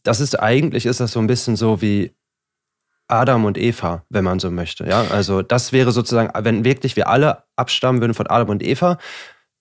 [0.03, 2.13] das ist eigentlich ist das so ein bisschen so wie
[3.07, 4.85] Adam und Eva, wenn man so möchte.
[4.85, 8.97] Ja, also das wäre sozusagen, wenn wirklich wir alle abstammen würden von Adam und Eva,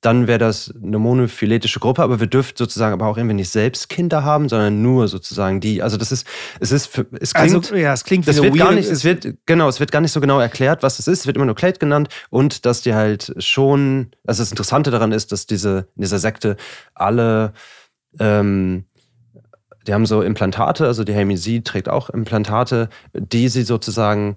[0.00, 3.90] dann wäre das eine monophyletische Gruppe, aber wir dürften sozusagen aber auch irgendwie nicht selbst
[3.90, 5.82] Kinder haben, sondern nur sozusagen die.
[5.82, 6.26] Also das ist,
[6.58, 9.68] es ist, es klingt, also, ja, es klingt das wird gar nicht, es wird, genau,
[9.68, 11.20] es wird gar nicht so genau erklärt, was es ist.
[11.20, 15.12] Es wird immer nur Clade genannt und dass die halt schon, also das Interessante daran
[15.12, 16.56] ist, dass diese, in dieser Sekte
[16.94, 17.52] alle,
[18.18, 18.86] ähm,
[19.86, 24.36] die haben so Implantate, also die Hemisi trägt auch Implantate, die sie sozusagen,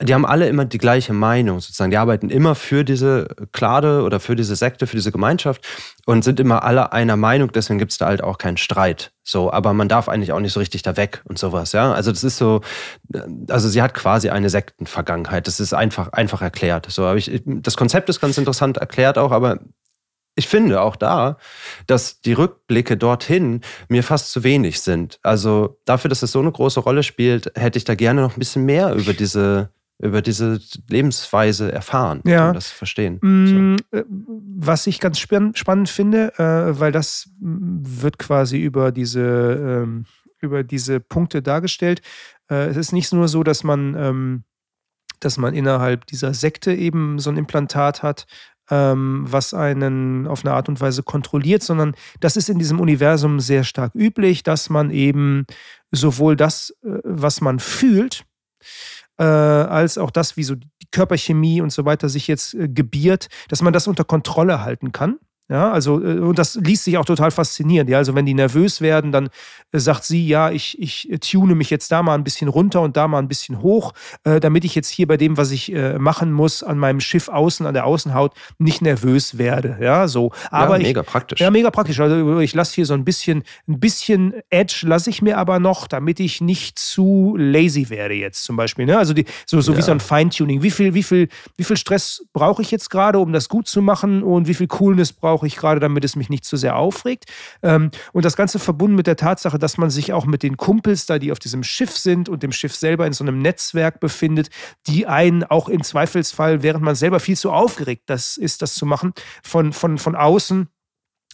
[0.00, 1.90] die haben alle immer die gleiche Meinung sozusagen.
[1.90, 5.66] Die arbeiten immer für diese Klade oder für diese Sekte, für diese Gemeinschaft
[6.06, 9.12] und sind immer alle einer Meinung, deswegen gibt es da halt auch keinen Streit.
[9.24, 11.92] So, aber man darf eigentlich auch nicht so richtig da weg und sowas, ja.
[11.92, 12.60] Also das ist so,
[13.48, 15.46] also sie hat quasi eine Sektenvergangenheit.
[15.46, 16.86] Das ist einfach, einfach erklärt.
[16.90, 19.58] So, aber ich, das Konzept ist ganz interessant erklärt auch, aber
[20.34, 21.36] ich finde auch da,
[21.86, 25.18] dass die Rückblicke dorthin mir fast zu wenig sind.
[25.22, 28.38] Also dafür, dass es so eine große Rolle spielt, hätte ich da gerne noch ein
[28.38, 29.70] bisschen mehr über diese
[30.02, 32.48] über diese Lebensweise erfahren ja.
[32.48, 33.20] und das verstehen.
[33.22, 33.98] Mm, so.
[33.98, 39.20] Äh, was ich ganz spannend finde, äh, weil das wird quasi über diese,
[39.84, 40.06] ähm,
[40.40, 42.02] über diese Punkte dargestellt.
[42.50, 44.44] Äh, es ist nicht nur so, dass man, ähm,
[45.20, 48.26] dass man innerhalb dieser Sekte eben so ein Implantat hat,
[48.70, 53.40] ähm, was einen auf eine Art und Weise kontrolliert, sondern das ist in diesem Universum
[53.40, 55.46] sehr stark üblich, dass man eben
[55.90, 58.24] sowohl das, was man fühlt,
[59.18, 63.28] äh, als auch das, wie so die Körperchemie und so weiter sich jetzt äh, gebiert,
[63.48, 65.18] dass man das unter Kontrolle halten kann.
[65.48, 67.90] Ja, also, äh, und das liest sich auch total faszinierend.
[67.90, 69.28] Ja, also wenn die nervös werden, dann
[69.72, 72.96] äh, sagt sie, ja, ich, ich tune mich jetzt da mal ein bisschen runter und
[72.96, 73.92] da mal ein bisschen hoch,
[74.24, 77.28] äh, damit ich jetzt hier bei dem, was ich äh, machen muss, an meinem Schiff
[77.28, 79.76] außen, an der Außenhaut, nicht nervös werde.
[79.80, 80.32] Ja, so.
[80.50, 81.40] Aber ja, mega ich, praktisch.
[81.40, 82.00] Ja, mega praktisch.
[82.00, 85.86] Also ich lasse hier so ein bisschen, ein bisschen Edge lasse ich mir aber noch,
[85.86, 88.86] damit ich nicht zu lazy werde jetzt zum Beispiel.
[88.86, 88.96] Ne?
[88.96, 89.78] Also die, so, so ja.
[89.78, 90.62] wie so ein Feintuning.
[90.62, 93.82] Wie viel, wie viel, wie viel Stress brauche ich jetzt gerade, um das gut zu
[93.82, 96.76] machen und wie viel Coolness brauche brauche ich gerade, damit es mich nicht zu sehr
[96.76, 97.24] aufregt.
[97.62, 101.06] Ähm, und das Ganze verbunden mit der Tatsache, dass man sich auch mit den Kumpels
[101.06, 104.50] da, die auf diesem Schiff sind und dem Schiff selber in so einem Netzwerk befindet,
[104.86, 108.84] die einen auch im Zweifelsfall, während man selber viel zu aufgeregt das ist, das zu
[108.84, 110.68] machen, von, von, von außen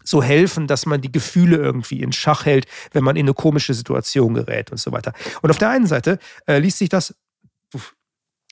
[0.04, 3.74] so helfen, dass man die Gefühle irgendwie in Schach hält, wenn man in eine komische
[3.74, 5.12] Situation gerät und so weiter.
[5.42, 7.14] Und auf der einen Seite äh, liest sich das,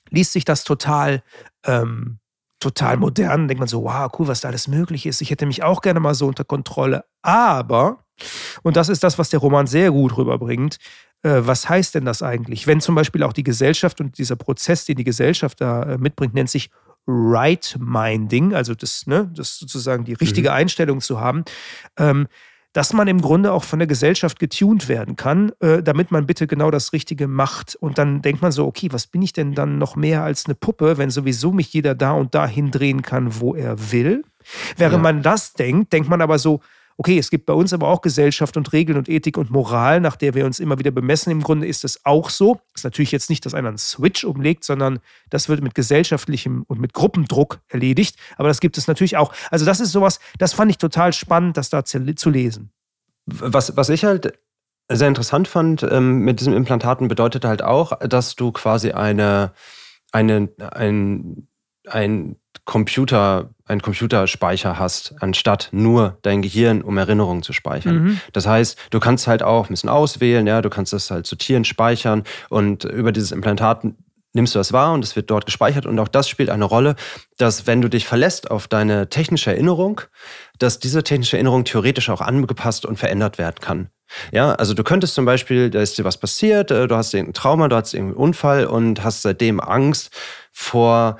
[0.09, 1.23] liest sich das total
[1.63, 2.19] ähm,
[2.59, 3.47] total modern.
[3.47, 5.21] Denkt man so, wow, cool, was da alles möglich ist.
[5.21, 7.05] Ich hätte mich auch gerne mal so unter Kontrolle.
[7.21, 8.03] Aber,
[8.63, 10.77] und das ist das, was der Roman sehr gut rüberbringt,
[11.23, 12.67] äh, was heißt denn das eigentlich?
[12.67, 16.33] Wenn zum Beispiel auch die Gesellschaft und dieser Prozess, den die Gesellschaft da äh, mitbringt,
[16.33, 16.69] nennt sich
[17.07, 20.55] Right-Minding, also das, ne, das sozusagen die richtige mhm.
[20.55, 21.45] Einstellung zu haben.
[21.97, 22.27] Ähm,
[22.77, 26.45] dass man im Grunde auch von der Gesellschaft getuned werden kann, äh, damit man bitte
[26.45, 27.75] genau das Richtige macht.
[27.75, 30.53] Und dann denkt man so, okay, was bin ich denn dann noch mehr als eine
[30.53, 34.23] Puppe, wenn sowieso mich jeder da und da hindrehen kann, wo er will?
[34.75, 35.01] Während ja.
[35.01, 36.61] man das denkt, denkt man aber so,
[36.99, 40.15] Okay, es gibt bei uns aber auch Gesellschaft und Regeln und Ethik und Moral, nach
[40.15, 41.29] der wir uns immer wieder bemessen.
[41.29, 42.59] Im Grunde ist es auch so.
[42.73, 46.79] Ist natürlich jetzt nicht, dass einer einen Switch umlegt, sondern das wird mit gesellschaftlichem und
[46.79, 48.17] mit Gruppendruck erledigt.
[48.35, 49.31] Aber das gibt es natürlich auch.
[49.51, 51.99] Also das ist sowas, das fand ich total spannend, das da zu,
[52.31, 52.71] lesen.
[53.27, 54.33] Was, was ich halt
[54.89, 59.53] sehr interessant fand ähm, mit diesen Implantaten bedeutet halt auch, dass du quasi eine,
[60.11, 61.47] eine, ein,
[61.85, 68.03] ein Computer, einen Computerspeicher hast, anstatt nur dein Gehirn, um Erinnerungen zu speichern.
[68.03, 68.21] Mhm.
[68.33, 71.63] Das heißt, du kannst halt auch ein bisschen auswählen, ja, du kannst das halt sortieren,
[71.63, 73.85] speichern und über dieses Implantat
[74.33, 76.97] nimmst du das wahr und es wird dort gespeichert und auch das spielt eine Rolle,
[77.37, 80.01] dass wenn du dich verlässt auf deine technische Erinnerung,
[80.59, 83.89] dass diese technische Erinnerung theoretisch auch angepasst und verändert werden kann.
[84.31, 87.33] Ja, also du könntest zum Beispiel, da ist dir was passiert, äh, du hast irgendein
[87.33, 90.11] Trauma, du hast irgendeinen Unfall und hast seitdem Angst
[90.51, 91.17] vor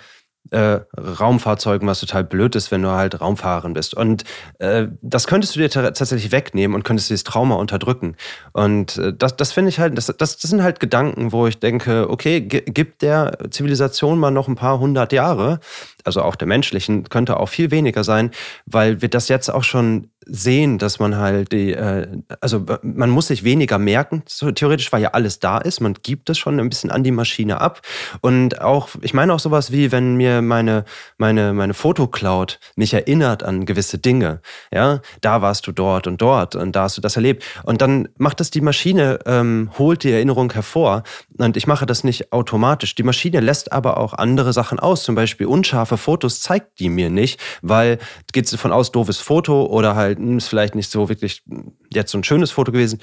[0.52, 3.94] äh, Raumfahrzeugen, was total blöd ist, wenn du halt Raumfahrerin bist.
[3.94, 4.24] Und
[4.60, 8.16] äh, das könntest du dir tatsächlich wegnehmen und könntest dieses Trauma unterdrücken.
[8.54, 11.60] Und äh, das, das finde ich halt, das, das, das sind halt Gedanken, wo ich
[11.60, 15.60] denke, okay, gibt der Zivilisation mal noch ein paar hundert Jahre,
[16.08, 18.32] also auch der menschlichen, könnte auch viel weniger sein,
[18.66, 22.08] weil wir das jetzt auch schon sehen, dass man halt die, äh,
[22.42, 25.80] also man muss sich weniger merken, so, theoretisch, weil ja alles da ist.
[25.80, 27.82] Man gibt es schon ein bisschen an die Maschine ab.
[28.22, 30.86] Und auch, ich meine auch sowas wie, wenn mir meine,
[31.18, 34.42] meine, meine Fotocloud mich erinnert an gewisse Dinge.
[34.72, 37.44] Ja, da warst du dort und dort und da hast du das erlebt.
[37.64, 41.04] Und dann macht das die Maschine, ähm, holt die Erinnerung hervor.
[41.38, 42.96] Und ich mache das nicht automatisch.
[42.96, 45.04] Die Maschine lässt aber auch andere Sachen aus.
[45.04, 48.00] Zum Beispiel unscharfe Fotos zeigt die mir nicht, weil
[48.34, 51.44] geht es davon aus, doofes Foto oder halt hm, ist vielleicht nicht so wirklich
[51.92, 53.00] jetzt so ein schönes Foto gewesen,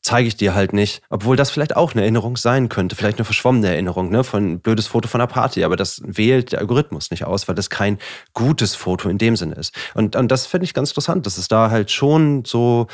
[0.00, 1.02] zeige ich dir halt nicht.
[1.10, 4.60] Obwohl das vielleicht auch eine Erinnerung sein könnte, vielleicht eine verschwommene Erinnerung, ne, von ein
[4.60, 7.98] blödes Foto von einer Party, aber das wählt der Algorithmus nicht aus, weil das kein
[8.32, 9.74] gutes Foto in dem Sinne ist.
[9.94, 12.86] Und, und das finde ich ganz interessant, dass es da halt schon so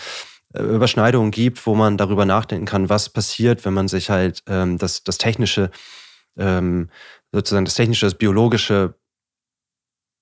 [0.54, 4.78] äh, Überschneidungen gibt, wo man darüber nachdenken kann, was passiert, wenn man sich halt ähm,
[4.78, 5.70] das, das technische,
[6.36, 6.88] ähm,
[7.32, 8.94] sozusagen das technische, das biologische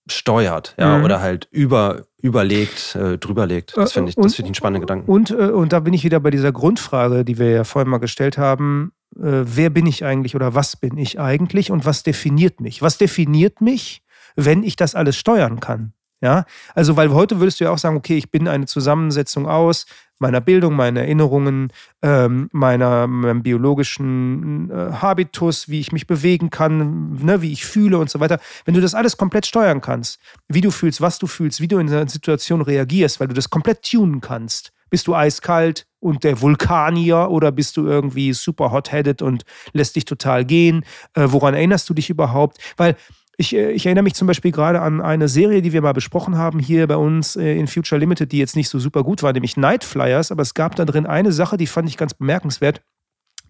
[0.07, 1.05] steuert, ja, mhm.
[1.05, 3.77] oder halt über, überlegt, äh, drüberlegt.
[3.77, 5.11] Das finde ich, das finde ich einen spannenden Gedanken.
[5.11, 7.99] Und, äh, und da bin ich wieder bei dieser Grundfrage, die wir ja vorhin mal
[7.99, 8.93] gestellt haben.
[9.17, 12.83] Äh, wer bin ich eigentlich oder was bin ich eigentlich und was definiert mich?
[12.83, 14.03] Was definiert mich,
[14.35, 15.93] wenn ich das alles steuern kann?
[16.23, 16.45] Ja,
[16.77, 19.87] also weil heute würdest du ja auch sagen, okay, ich bin eine Zusammensetzung aus
[20.21, 27.15] meiner Bildung, meinen Erinnerungen, ähm, meiner, meinem biologischen äh, Habitus, wie ich mich bewegen kann,
[27.15, 28.39] ne, wie ich fühle und so weiter.
[28.65, 31.79] Wenn du das alles komplett steuern kannst, wie du fühlst, was du fühlst, wie du
[31.79, 36.41] in einer Situation reagierst, weil du das komplett tunen kannst, bist du eiskalt und der
[36.41, 40.85] Vulkanier oder bist du irgendwie super hot-headed und lässt dich total gehen?
[41.15, 42.59] Äh, woran erinnerst du dich überhaupt?
[42.77, 42.97] Weil
[43.37, 46.37] ich, äh, ich, erinnere mich zum Beispiel gerade an eine Serie, die wir mal besprochen
[46.37, 49.33] haben hier bei uns äh, in Future Limited, die jetzt nicht so super gut war,
[49.33, 50.31] nämlich Night Flyers.
[50.31, 52.83] Aber es gab da drin eine Sache, die fand ich ganz bemerkenswert.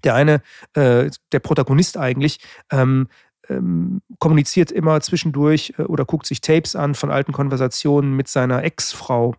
[0.04, 0.42] Der eine,
[0.74, 2.40] äh, der Protagonist eigentlich,
[2.70, 3.08] ähm,
[3.48, 8.62] ähm, kommuniziert immer zwischendurch äh, oder guckt sich Tapes an von alten Konversationen mit seiner
[8.62, 9.34] Ex-Frau.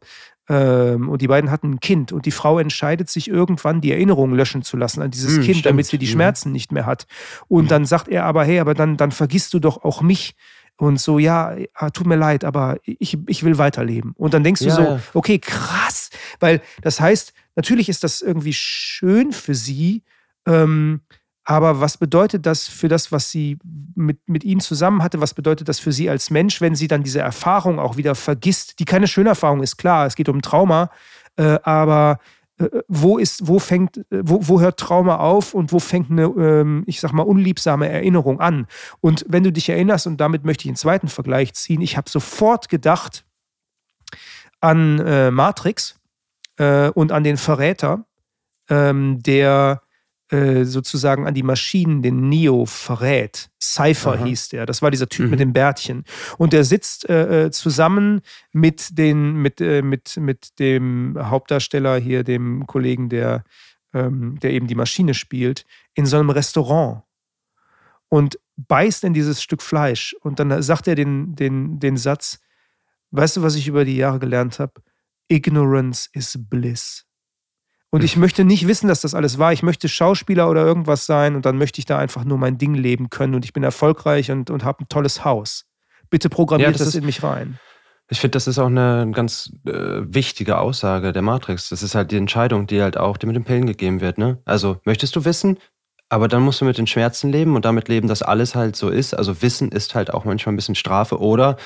[0.50, 4.34] Ähm, und die beiden hatten ein Kind und die Frau entscheidet sich irgendwann, die Erinnerung
[4.34, 5.66] löschen zu lassen an dieses hm, Kind, stimmt.
[5.68, 6.14] damit sie die hm.
[6.14, 7.08] Schmerzen nicht mehr hat.
[7.48, 7.68] Und hm.
[7.70, 10.36] dann sagt er aber, hey, aber dann, dann vergisst du doch auch mich.
[10.76, 14.14] Und so, ja, ah, tut mir leid, aber ich, ich will weiterleben.
[14.18, 16.10] Und dann denkst du ja, so, okay, krass.
[16.40, 20.04] Weil das heißt, natürlich ist das irgendwie schön für sie,
[20.48, 21.02] ähm,
[21.46, 23.58] aber was bedeutet das für das, was sie
[23.96, 25.20] mit, mit ihm zusammen hatte?
[25.20, 28.80] Was bedeutet das für sie als Mensch, wenn sie dann diese Erfahrung auch wieder vergisst?
[28.80, 30.90] Die keine schöne Erfahrung ist, klar, es geht um Trauma,
[31.36, 32.20] äh, aber
[32.60, 36.24] äh, wo ist, wo fängt, äh, wo, wo hört Trauma auf und wo fängt eine,
[36.24, 38.68] ähm, ich sag mal, unliebsame Erinnerung an?
[39.02, 42.10] Und wenn du dich erinnerst, und damit möchte ich einen zweiten Vergleich ziehen, ich habe
[42.10, 43.26] sofort gedacht
[44.62, 46.00] an äh, Matrix
[46.58, 48.06] äh, und an den Verräter,
[48.70, 49.83] ähm, der
[50.34, 53.52] äh, sozusagen an die Maschinen den Neo verrät.
[53.62, 54.26] Cypher Aha.
[54.26, 54.66] hieß der.
[54.66, 55.32] Das war dieser Typ mhm.
[55.32, 56.06] mit dem Bärtchen.
[56.40, 62.24] Und der sitzt äh, äh, zusammen mit, den, mit, äh, mit, mit dem Hauptdarsteller hier,
[62.24, 63.44] dem Kollegen, der,
[63.94, 67.04] ähm, der eben die Maschine spielt, in so einem Restaurant
[68.10, 70.16] und beißt in dieses Stück Fleisch.
[70.22, 72.40] Und dann sagt er den, den, den Satz,
[73.12, 74.82] weißt du, was ich über die Jahre gelernt habe?
[75.28, 77.06] Ignorance is bliss.
[77.94, 79.54] Und ich möchte nicht wissen, dass das alles war.
[79.54, 82.74] Ich möchte Schauspieler oder irgendwas sein und dann möchte ich da einfach nur mein Ding
[82.74, 85.66] leben können und ich bin erfolgreich und, und habe ein tolles Haus.
[86.10, 87.60] Bitte programmiert ja, das, das ist, in mich rein.
[88.10, 89.72] Ich finde, das ist auch eine ganz äh,
[90.08, 91.70] wichtige Aussage der Matrix.
[91.70, 94.18] Das ist halt die Entscheidung, die halt auch dir mit den Pillen gegeben wird.
[94.18, 94.40] Ne?
[94.44, 95.60] Also möchtest du wissen,
[96.10, 98.90] aber dann musst du mit den Schmerzen leben und damit leben, dass alles halt so
[98.90, 99.14] ist.
[99.14, 101.58] Also Wissen ist halt auch manchmal ein bisschen Strafe oder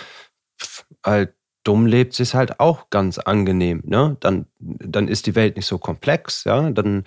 [1.05, 1.37] halt
[1.67, 3.82] dumm lebt, ist halt auch ganz angenehm.
[3.86, 4.17] Ne?
[4.19, 7.03] Dann, dann ist die Welt nicht so komplex, ja, dann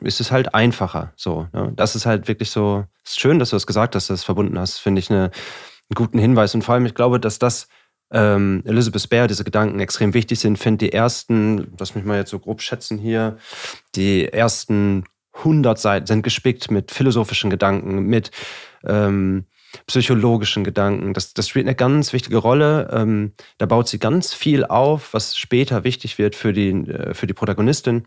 [0.00, 1.12] ist es halt einfacher.
[1.16, 1.72] So, ne?
[1.76, 4.24] Das ist halt wirklich so, ist schön, dass du das gesagt hast, dass du das
[4.24, 6.54] verbunden hast, finde ich eine, einen guten Hinweis.
[6.54, 7.68] Und vor allem, ich glaube, dass das
[8.10, 10.58] ähm, Elizabeth Baer, diese Gedanken extrem wichtig sind.
[10.58, 13.38] Finde die ersten, lass mich mal jetzt so grob schätzen hier,
[13.96, 18.30] die ersten 100 Seiten sind gespickt mit philosophischen Gedanken, mit
[18.84, 19.46] ähm,
[19.86, 21.14] psychologischen Gedanken.
[21.14, 22.90] Das, das spielt eine ganz wichtige Rolle.
[22.92, 27.26] Ähm, da baut sie ganz viel auf, was später wichtig wird für die, äh, für
[27.26, 28.06] die Protagonistin.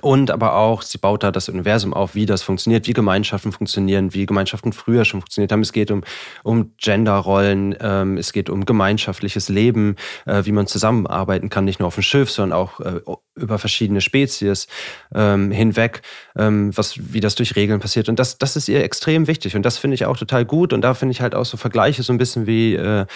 [0.00, 4.14] Und aber auch, sie baut da das Universum auf, wie das funktioniert, wie Gemeinschaften funktionieren,
[4.14, 5.60] wie Gemeinschaften früher schon funktioniert haben.
[5.60, 6.02] Es geht um,
[6.42, 11.88] um Genderrollen, ähm, es geht um gemeinschaftliches Leben, äh, wie man zusammenarbeiten kann, nicht nur
[11.88, 13.00] auf dem Schiff, sondern auch äh,
[13.34, 14.66] über verschiedene Spezies
[15.14, 16.02] ähm, hinweg,
[16.36, 18.08] ähm, was, wie das durch Regeln passiert.
[18.08, 19.56] Und das, das ist ihr extrem wichtig.
[19.56, 20.72] Und das finde ich auch total gut.
[20.72, 23.06] Und da finde ich halt auch so Vergleiche so ein bisschen wie äh,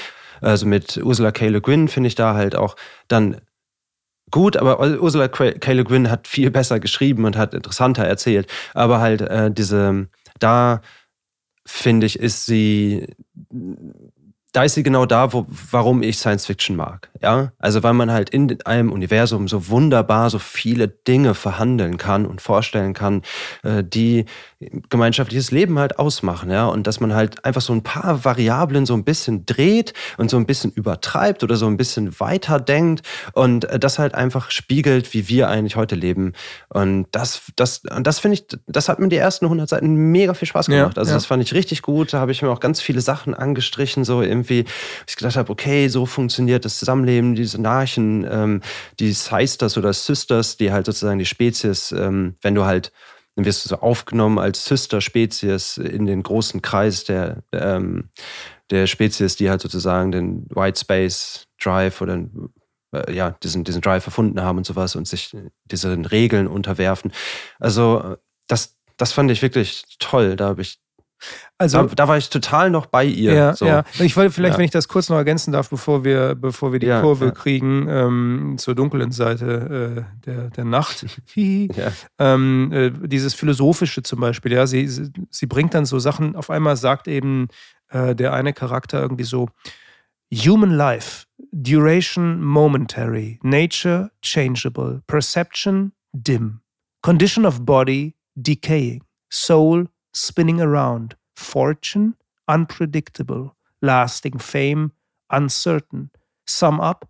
[0.41, 1.49] also mit Ursula K.
[1.49, 2.77] Le Guin finde ich da halt auch
[3.09, 3.37] dann
[4.31, 5.73] gut, aber Ursula K.
[5.73, 8.51] Le Guin hat viel besser geschrieben und hat interessanter erzählt.
[8.75, 10.81] Aber halt äh, diese, da
[11.67, 13.07] finde ich, ist sie
[14.53, 17.11] da ist sie genau da, wo, warum ich Science Fiction mag.
[17.23, 22.27] Ja, also weil man halt in einem Universum so wunderbar so viele Dinge verhandeln kann
[22.27, 23.23] und vorstellen kann,
[23.63, 24.25] äh, die
[24.91, 26.51] gemeinschaftliches Leben halt ausmachen.
[26.51, 30.31] Ja, und dass man halt einfach so ein paar Variablen so ein bisschen dreht und
[30.31, 34.51] so ein bisschen übertreibt oder so ein bisschen weiter denkt und äh, das halt einfach
[34.51, 36.35] spiegelt, wie wir eigentlich heute leben.
[36.69, 40.49] Und das, das, das finde ich, das hat mir die ersten 100 Seiten mega viel
[40.49, 40.97] Spaß gemacht.
[40.97, 41.17] Ja, also ja.
[41.17, 42.13] das fand ich richtig gut.
[42.13, 44.67] Da habe ich mir auch ganz viele Sachen angestrichen so irgendwie,
[45.09, 48.61] ich gedacht habe, okay, so funktioniert das Zusammenleben, diese Narchen, ähm,
[48.99, 52.93] die Sisters oder Sisters, die halt sozusagen die Spezies, ähm, wenn du halt
[53.37, 58.11] dann wirst du so aufgenommen als Sister-Spezies in den großen Kreis der, ähm,
[58.71, 62.25] der Spezies, die halt sozusagen den White Space Drive oder
[62.93, 67.13] äh, ja, diesen, diesen Drive erfunden haben und sowas und sich diesen Regeln unterwerfen.
[67.59, 68.17] Also
[68.47, 70.37] das, das fand ich wirklich toll.
[70.37, 70.81] Da habe ich
[71.59, 73.35] also, da, da, war ich total noch bei ihr.
[73.35, 73.67] Ja, so.
[73.67, 73.85] ja.
[73.99, 74.59] Ich wollte vielleicht, ja.
[74.59, 77.87] wenn ich das kurz noch ergänzen darf, bevor wir, bevor wir die ja, Kurve kriegen
[77.89, 81.05] ähm, zur dunklen Seite äh, der, der Nacht.
[82.19, 86.51] ähm, äh, dieses Philosophische zum Beispiel, ja, sie, sie, sie, bringt dann so Sachen, auf
[86.51, 87.49] einmal sagt eben
[87.91, 89.49] äh, der eine Charakter irgendwie so,
[90.33, 96.61] Human Life duration momentary, nature changeable, perception dim,
[97.03, 102.15] condition of body decaying, soul spinning around, fortune
[102.49, 104.93] unpredictable, lasting fame
[105.31, 106.11] uncertain.
[106.47, 107.09] Sum up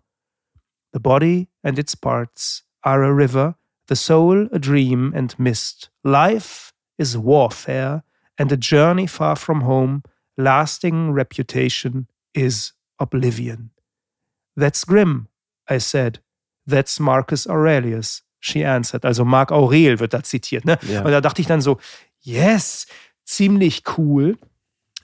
[0.93, 3.55] the body and its parts are a river,
[3.87, 5.89] the soul a dream and mist.
[6.03, 8.03] Life is warfare
[8.37, 10.03] and a journey far from home,
[10.37, 13.71] lasting reputation is oblivion.
[14.55, 15.27] That's grim,
[15.69, 16.19] I said.
[16.67, 19.05] That's Marcus Aurelius, she answered.
[19.05, 20.65] Also Marc Aurel wird da zitiert.
[20.65, 20.77] Ne?
[20.83, 21.03] Ja.
[21.03, 21.79] Und da dachte ich dann so,
[22.21, 22.87] yes,
[23.25, 24.37] ziemlich cool.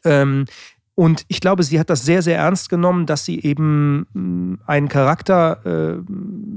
[0.04, 0.46] Ähm,
[1.00, 4.88] und ich glaube, sie hat das sehr, sehr ernst genommen, dass sie eben mm, einen
[4.88, 6.12] Charakter äh,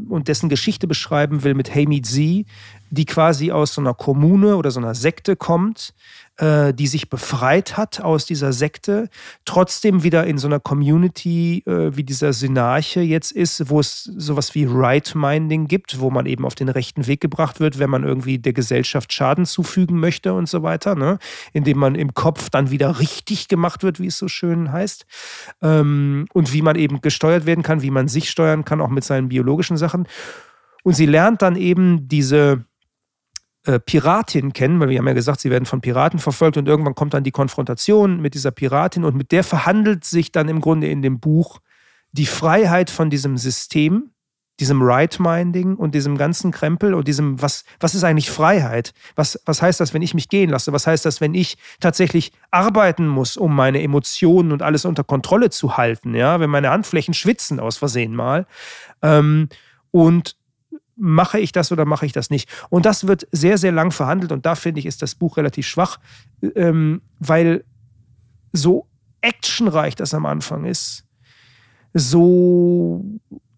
[0.09, 2.47] und dessen Geschichte beschreiben will mit Hamid Z,
[2.89, 5.93] die quasi aus so einer Kommune oder so einer Sekte kommt,
[6.37, 9.09] äh, die sich befreit hat aus dieser Sekte,
[9.45, 14.55] trotzdem wieder in so einer Community äh, wie dieser Synarche jetzt ist, wo es sowas
[14.55, 18.39] wie Right-Minding gibt, wo man eben auf den rechten Weg gebracht wird, wenn man irgendwie
[18.39, 21.19] der Gesellschaft Schaden zufügen möchte und so weiter, ne?
[21.53, 25.07] indem man im Kopf dann wieder richtig gemacht wird, wie es so schön heißt.
[25.63, 29.05] Ähm, und wie man eben gesteuert werden kann, wie man sich steuern kann, auch mit
[29.05, 30.07] seinen biologischen Sachen.
[30.83, 32.65] Und sie lernt dann eben diese
[33.67, 36.95] äh, Piratin kennen, weil wir haben ja gesagt, sie werden von Piraten verfolgt und irgendwann
[36.95, 40.89] kommt dann die Konfrontation mit dieser Piratin und mit der verhandelt sich dann im Grunde
[40.89, 41.61] in dem Buch
[42.13, 44.11] die Freiheit von diesem System,
[44.59, 48.93] diesem Right-Minding und diesem ganzen Krempel und diesem, was, was ist eigentlich Freiheit?
[49.15, 50.73] Was, was heißt das, wenn ich mich gehen lasse?
[50.73, 55.51] Was heißt das, wenn ich tatsächlich arbeiten muss, um meine Emotionen und alles unter Kontrolle
[55.51, 56.15] zu halten?
[56.15, 58.47] Ja, wenn meine Handflächen schwitzen aus Versehen mal.
[59.03, 59.49] Ähm,
[59.91, 60.37] und
[61.01, 62.49] mache ich das oder mache ich das nicht?
[62.69, 65.67] Und das wird sehr, sehr lang verhandelt und da finde ich, ist das Buch relativ
[65.67, 65.99] schwach,
[66.55, 67.65] ähm, weil
[68.53, 68.87] so
[69.21, 71.05] actionreich das am Anfang ist,
[71.93, 73.05] so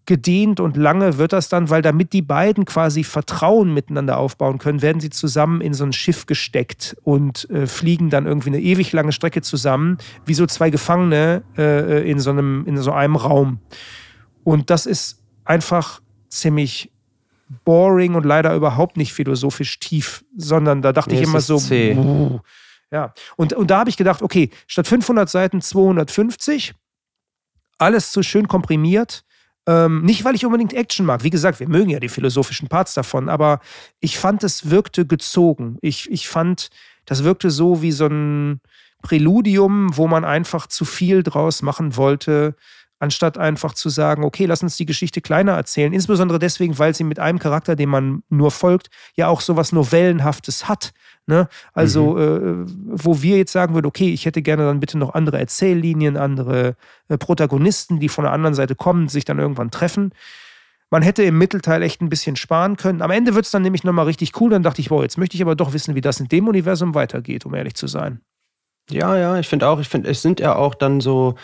[0.05, 4.81] gedehnt und lange wird das dann, weil damit die beiden quasi Vertrauen miteinander aufbauen können,
[4.81, 8.91] werden sie zusammen in so ein Schiff gesteckt und äh, fliegen dann irgendwie eine ewig
[8.91, 13.59] lange Strecke zusammen, wie so zwei Gefangene äh, in, so einem, in so einem Raum.
[14.43, 16.91] Und das ist einfach ziemlich
[17.63, 22.39] boring und leider überhaupt nicht philosophisch tief, sondern da dachte nee, ich immer so, uh,
[22.91, 23.13] ja.
[23.35, 26.73] Und, und da habe ich gedacht, okay, statt 500 Seiten 250,
[27.77, 29.23] alles so schön komprimiert.
[29.65, 31.23] Ähm, nicht, weil ich unbedingt Action mag.
[31.23, 33.61] Wie gesagt, wir mögen ja die philosophischen Parts davon, aber
[33.99, 35.77] ich fand, es wirkte gezogen.
[35.81, 36.69] Ich, ich fand,
[37.05, 38.59] das wirkte so wie so ein
[39.01, 42.55] Präludium, wo man einfach zu viel draus machen wollte
[43.03, 45.91] anstatt einfach zu sagen, okay, lass uns die Geschichte kleiner erzählen.
[45.91, 49.73] Insbesondere deswegen, weil sie mit einem Charakter, dem man nur folgt, ja auch so was
[49.73, 50.93] Novellenhaftes hat.
[51.27, 51.49] Ne?
[51.73, 52.65] Also, mhm.
[52.65, 56.15] äh, wo wir jetzt sagen würden, okay, ich hätte gerne dann bitte noch andere Erzähllinien,
[56.15, 56.75] andere
[57.09, 60.13] äh, Protagonisten, die von der anderen Seite kommen, sich dann irgendwann treffen.
[60.89, 63.01] Man hätte im Mittelteil echt ein bisschen sparen können.
[63.01, 64.49] Am Ende wird es dann nämlich nochmal richtig cool.
[64.49, 66.95] Dann dachte ich, wow, jetzt möchte ich aber doch wissen, wie das in dem Universum
[66.95, 68.21] weitergeht, um ehrlich zu sein.
[68.89, 71.35] Ja, ja, ich finde auch, ich finde, es sind ja auch dann so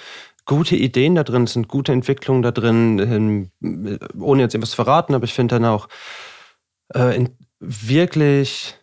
[0.49, 2.97] gute Ideen da drin, es sind gute Entwicklungen da drin,
[3.61, 5.87] ähm, ohne jetzt irgendwas zu verraten, aber ich finde dann auch
[6.95, 7.23] äh,
[7.59, 8.78] wirklich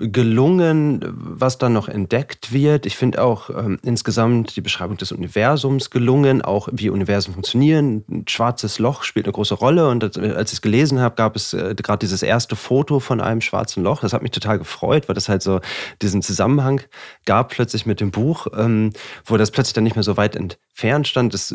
[0.00, 2.86] gelungen, was dann noch entdeckt wird.
[2.86, 8.02] Ich finde auch ähm, insgesamt die Beschreibung des Universums gelungen, auch wie Universen funktionieren.
[8.10, 11.52] Ein schwarzes Loch spielt eine große Rolle und als ich es gelesen habe, gab es
[11.52, 14.00] äh, gerade dieses erste Foto von einem schwarzen Loch.
[14.00, 15.60] Das hat mich total gefreut, weil das halt so
[16.00, 16.80] diesen Zusammenhang
[17.26, 18.92] gab plötzlich mit dem Buch, ähm,
[19.26, 21.34] wo das plötzlich dann nicht mehr so weit entfernt stand.
[21.34, 21.54] Das,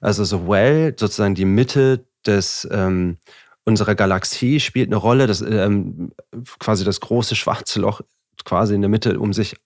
[0.00, 3.18] also so Well, sozusagen die Mitte des ähm,
[3.70, 6.12] unserer Galaxie spielt eine Rolle, das, ähm,
[6.58, 8.02] quasi das große schwarze Loch
[8.44, 9.56] quasi in der Mitte um sich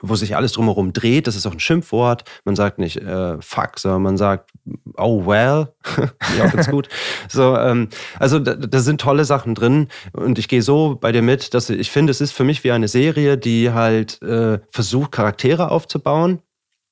[0.00, 2.24] wo sich alles drumherum dreht, das ist auch ein Schimpfwort.
[2.44, 4.50] Man sagt nicht äh, fuck, sondern man sagt
[4.96, 5.72] oh well.
[6.38, 6.88] ja, ganz gut.
[7.28, 7.88] So, ähm,
[8.18, 11.70] also da, da, sind tolle Sachen drin und ich gehe so bei dir mit, dass
[11.70, 16.40] ich finde, es ist für mich wie eine Serie, die halt äh, versucht, Charaktere aufzubauen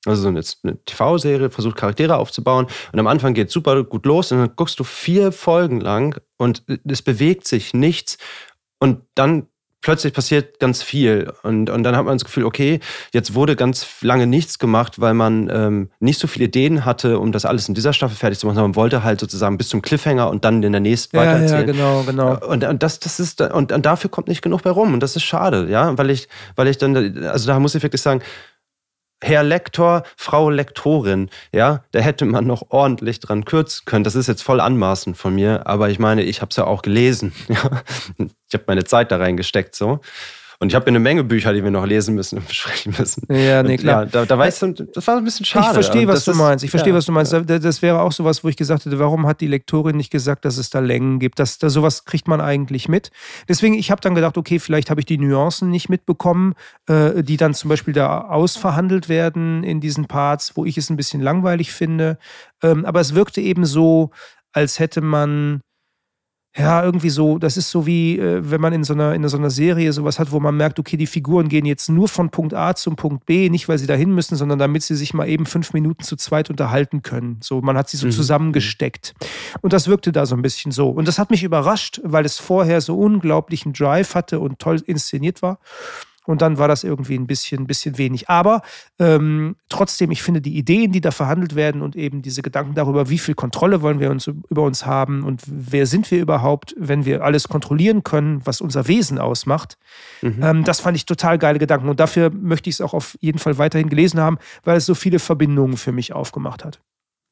[0.05, 4.31] also eine, eine TV-Serie, versucht Charaktere aufzubauen und am Anfang geht es super gut los
[4.31, 8.17] und dann guckst du vier Folgen lang und es bewegt sich nichts
[8.79, 9.47] und dann
[9.85, 12.79] plötzlich passiert ganz viel und, und dann hat man das Gefühl, okay,
[13.13, 17.31] jetzt wurde ganz lange nichts gemacht, weil man ähm, nicht so viele Ideen hatte, um
[17.31, 19.83] das alles in dieser Staffel fertig zu machen, sondern man wollte halt sozusagen bis zum
[19.83, 21.67] Cliffhanger und dann in der nächsten ja, weitererzählen.
[21.67, 22.47] Ja, genau, genau.
[22.47, 25.15] Und, und das, das ist und, und dafür kommt nicht genug bei rum und das
[25.15, 28.23] ist schade, ja, weil ich, weil ich dann, also da muss ich wirklich sagen,
[29.21, 34.03] Herr Lektor, Frau Lektorin, ja, da hätte man noch ordentlich dran kürzen können.
[34.03, 36.81] Das ist jetzt voll anmaßend von mir, aber ich meine, ich habe es ja auch
[36.81, 37.33] gelesen.
[37.47, 37.83] Ja.
[38.47, 39.99] Ich habe meine Zeit da reingesteckt so.
[40.59, 43.27] Und ich habe eine Menge Bücher, die wir noch lesen müssen und besprechen müssen.
[43.29, 44.03] Ja, nee, klar.
[44.03, 45.67] Ja, da, da weißt du, das war ein bisschen schade.
[45.67, 46.63] Ich verstehe, was du ist, meinst.
[46.63, 47.33] Ich verstehe, ja, was du meinst.
[47.33, 47.41] Ja.
[47.41, 50.57] Das wäre auch sowas, wo ich gesagt hätte, warum hat die Lektorin nicht gesagt, dass
[50.57, 51.39] es da Längen gibt?
[51.39, 53.11] Das, das, sowas kriegt man eigentlich mit.
[53.49, 56.53] Deswegen, ich habe dann gedacht, okay, vielleicht habe ich die Nuancen nicht mitbekommen,
[56.87, 60.97] äh, die dann zum Beispiel da ausverhandelt werden in diesen Parts, wo ich es ein
[60.97, 62.17] bisschen langweilig finde.
[62.63, 64.11] Ähm, aber es wirkte eben so,
[64.53, 65.61] als hätte man
[66.57, 69.35] ja, irgendwie so, das ist so wie, äh, wenn man in so, einer, in so
[69.35, 72.53] einer Serie sowas hat, wo man merkt, okay, die Figuren gehen jetzt nur von Punkt
[72.53, 75.45] A zum Punkt B, nicht weil sie dahin müssen, sondern damit sie sich mal eben
[75.45, 77.39] fünf Minuten zu zweit unterhalten können.
[77.41, 78.11] So, man hat sie so mhm.
[78.11, 79.15] zusammengesteckt.
[79.61, 80.89] Und das wirkte da so ein bisschen so.
[80.89, 85.41] Und das hat mich überrascht, weil es vorher so unglaublichen Drive hatte und toll inszeniert
[85.41, 85.59] war.
[86.25, 88.29] Und dann war das irgendwie ein bisschen, bisschen wenig.
[88.29, 88.61] Aber
[88.99, 93.09] ähm, trotzdem, ich finde die Ideen, die da verhandelt werden und eben diese Gedanken darüber,
[93.09, 97.05] wie viel Kontrolle wollen wir uns über uns haben und wer sind wir überhaupt, wenn
[97.05, 99.77] wir alles kontrollieren können, was unser Wesen ausmacht,
[100.21, 100.41] mhm.
[100.41, 101.89] ähm, das fand ich total geile Gedanken.
[101.89, 104.95] Und dafür möchte ich es auch auf jeden Fall weiterhin gelesen haben, weil es so
[104.95, 106.79] viele Verbindungen für mich aufgemacht hat.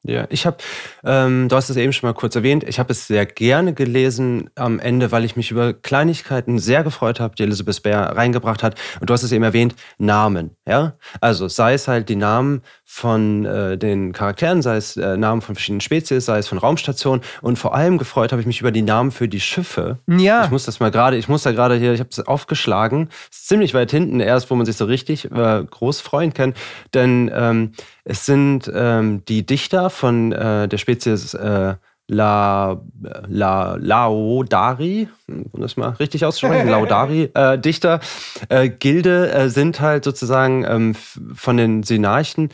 [0.06, 0.58] Ja, ich habe,
[1.02, 4.50] ähm, du hast es eben schon mal kurz erwähnt, ich habe es sehr gerne gelesen
[4.54, 8.78] am Ende, weil ich mich über Kleinigkeiten sehr gefreut habe, die Elizabeth Baer reingebracht hat.
[9.00, 10.56] Und du hast es eben erwähnt, Namen.
[10.68, 15.40] Ja, also sei es halt die Namen von äh, den Charakteren, sei es äh, Namen
[15.40, 17.22] von verschiedenen Spezies, sei es von Raumstationen.
[17.40, 19.98] Und vor allem gefreut habe ich mich über die Namen für die Schiffe.
[20.06, 20.44] Ja.
[20.44, 23.48] Ich muss das mal gerade, ich muss da gerade hier, ich habe es aufgeschlagen, ist
[23.48, 26.54] ziemlich weit hinten erst, wo man sich so richtig äh, groß freuen kann.
[26.92, 27.72] Denn ähm,
[28.04, 31.74] es sind ähm, die Dichter von äh, der Spezies äh,
[32.06, 32.82] La,
[33.26, 38.00] La, Laodari, um das mal richtig auszusprechen, Laodari, äh, Dichter,
[38.48, 42.50] äh, Gilde äh, sind halt sozusagen ähm, von den Senarchen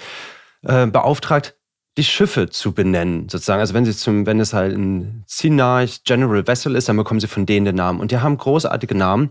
[0.62, 1.56] äh, beauftragt,
[2.00, 3.60] die Schiffe zu benennen, sozusagen.
[3.60, 7.26] Also wenn sie zum, wenn es halt ein Sinarch General Vessel ist, dann bekommen sie
[7.26, 8.00] von denen den Namen.
[8.00, 9.30] Und die haben großartige Namen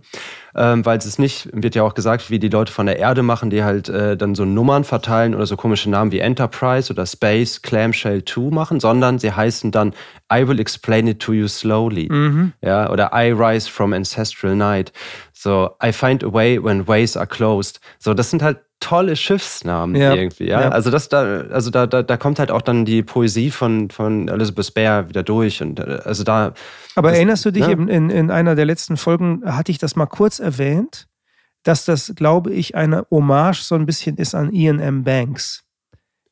[0.55, 3.49] ähm, weil es nicht, wird ja auch gesagt, wie die Leute von der Erde machen,
[3.49, 7.61] die halt äh, dann so Nummern verteilen oder so komische Namen wie Enterprise oder Space
[7.61, 9.93] Clamshell 2 machen, sondern sie heißen dann
[10.31, 12.07] I will explain it to you slowly.
[12.11, 12.53] Mhm.
[12.61, 14.91] Ja, oder I rise from ancestral night.
[15.33, 17.79] So, I find a way when ways are closed.
[17.99, 20.13] So, das sind halt tolle Schiffsnamen ja.
[20.13, 20.61] irgendwie, ja?
[20.61, 20.69] ja.
[20.69, 24.27] Also das da, also da, da, da kommt halt auch dann die Poesie von, von
[24.27, 25.61] Elizabeth Baer wieder durch.
[25.61, 26.53] Und äh, also da.
[26.95, 27.75] Aber das, erinnerst du dich ja.
[27.75, 27.91] Ne?
[27.91, 31.07] in, in einer der letzten Folgen, hatte ich das mal kurz erwähnt,
[31.63, 35.03] dass das, glaube ich, eine Hommage so ein bisschen ist an Ian M.
[35.03, 35.63] Banks.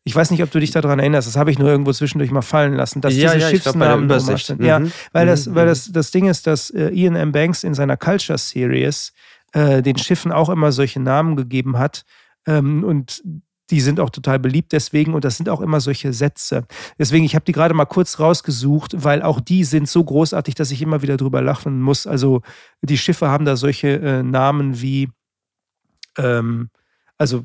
[0.04, 2.41] Ich weiß nicht, ob du dich daran erinnerst, das habe ich nur irgendwo zwischendurch mal
[2.41, 4.60] fallen lassen, dass ja, diese ja, Schiffsnamen glaub, sind.
[4.60, 4.66] Mhm.
[4.66, 4.82] Ja,
[5.12, 5.30] weil mhm.
[5.30, 5.70] das, weil mhm.
[5.70, 7.34] das, das Ding ist, dass äh, Ian M.
[7.34, 9.12] Banks in seiner Culture Series
[9.52, 12.06] äh, den Schiffen auch immer solche Namen gegeben hat,
[12.48, 13.22] ähm, und
[13.70, 16.66] die sind auch total beliebt deswegen und das sind auch immer solche Sätze.
[16.98, 20.72] Deswegen, ich habe die gerade mal kurz rausgesucht, weil auch die sind so großartig, dass
[20.72, 22.08] ich immer wieder drüber lachen muss.
[22.08, 22.41] Also
[22.82, 25.10] die Schiffe haben da solche äh, Namen wie,
[26.18, 26.70] ähm,
[27.18, 27.43] also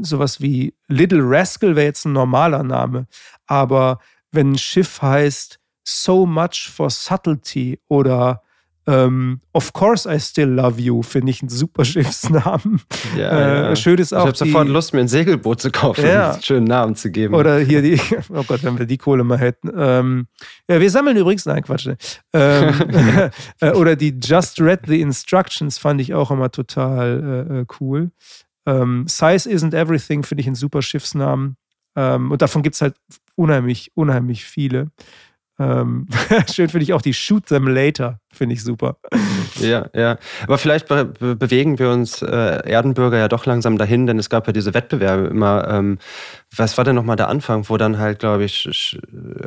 [0.00, 3.06] sowas wie Little Rascal wäre jetzt ein normaler Name,
[3.46, 3.98] aber
[4.32, 8.42] wenn ein Schiff heißt So Much for Subtlety oder
[8.88, 12.80] ähm, of course I still love you, finde ich einen super Schiffsnamen.
[13.16, 13.76] Ja, äh, ja.
[13.76, 14.20] Schön ist auch.
[14.20, 16.26] Ich habe sofort Lust, mir ein Segelboot zu kaufen ja.
[16.26, 17.34] und einen schönen Namen zu geben.
[17.34, 19.70] Oder hier die, oh Gott, wenn wir die Kohle mal hätten.
[19.76, 20.26] Ähm,
[20.68, 21.86] ja, wir sammeln übrigens, nein, Quatsch.
[21.86, 21.96] Ne.
[22.32, 23.30] Ähm,
[23.60, 28.10] äh, oder die Just Read the Instructions fand ich auch immer total äh, äh cool.
[28.66, 31.56] Ähm, Size isn't everything finde ich einen super Schiffsnamen.
[31.96, 32.96] Ähm, und davon gibt es halt
[33.34, 34.90] unheimlich, unheimlich viele.
[35.58, 36.06] Ähm,
[36.52, 38.96] schön finde ich auch die Shoot Them Later, finde ich super.
[39.60, 40.18] Ja, ja.
[40.44, 44.46] Aber vielleicht be bewegen wir uns äh, Erdenbürger ja doch langsam dahin, denn es gab
[44.46, 45.68] ja diese Wettbewerbe immer.
[45.68, 45.98] Ähm,
[46.54, 48.98] was war denn nochmal der Anfang, wo dann halt, glaube ich, sch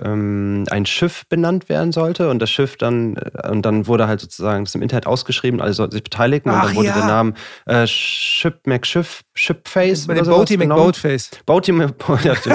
[0.03, 4.19] ähm, ein Schiff benannt werden sollte und das Schiff dann, äh, und dann wurde halt
[4.19, 6.95] sozusagen das im Internet ausgeschrieben, alle sollten sich beteiligen Ach, und dann wurde ja.
[6.95, 7.33] der Name
[7.65, 10.07] äh, Ship McSchiff, Shipface.
[10.07, 11.31] Bei dem Boaty McBoatface.
[11.45, 12.47] Boaty McBoatface.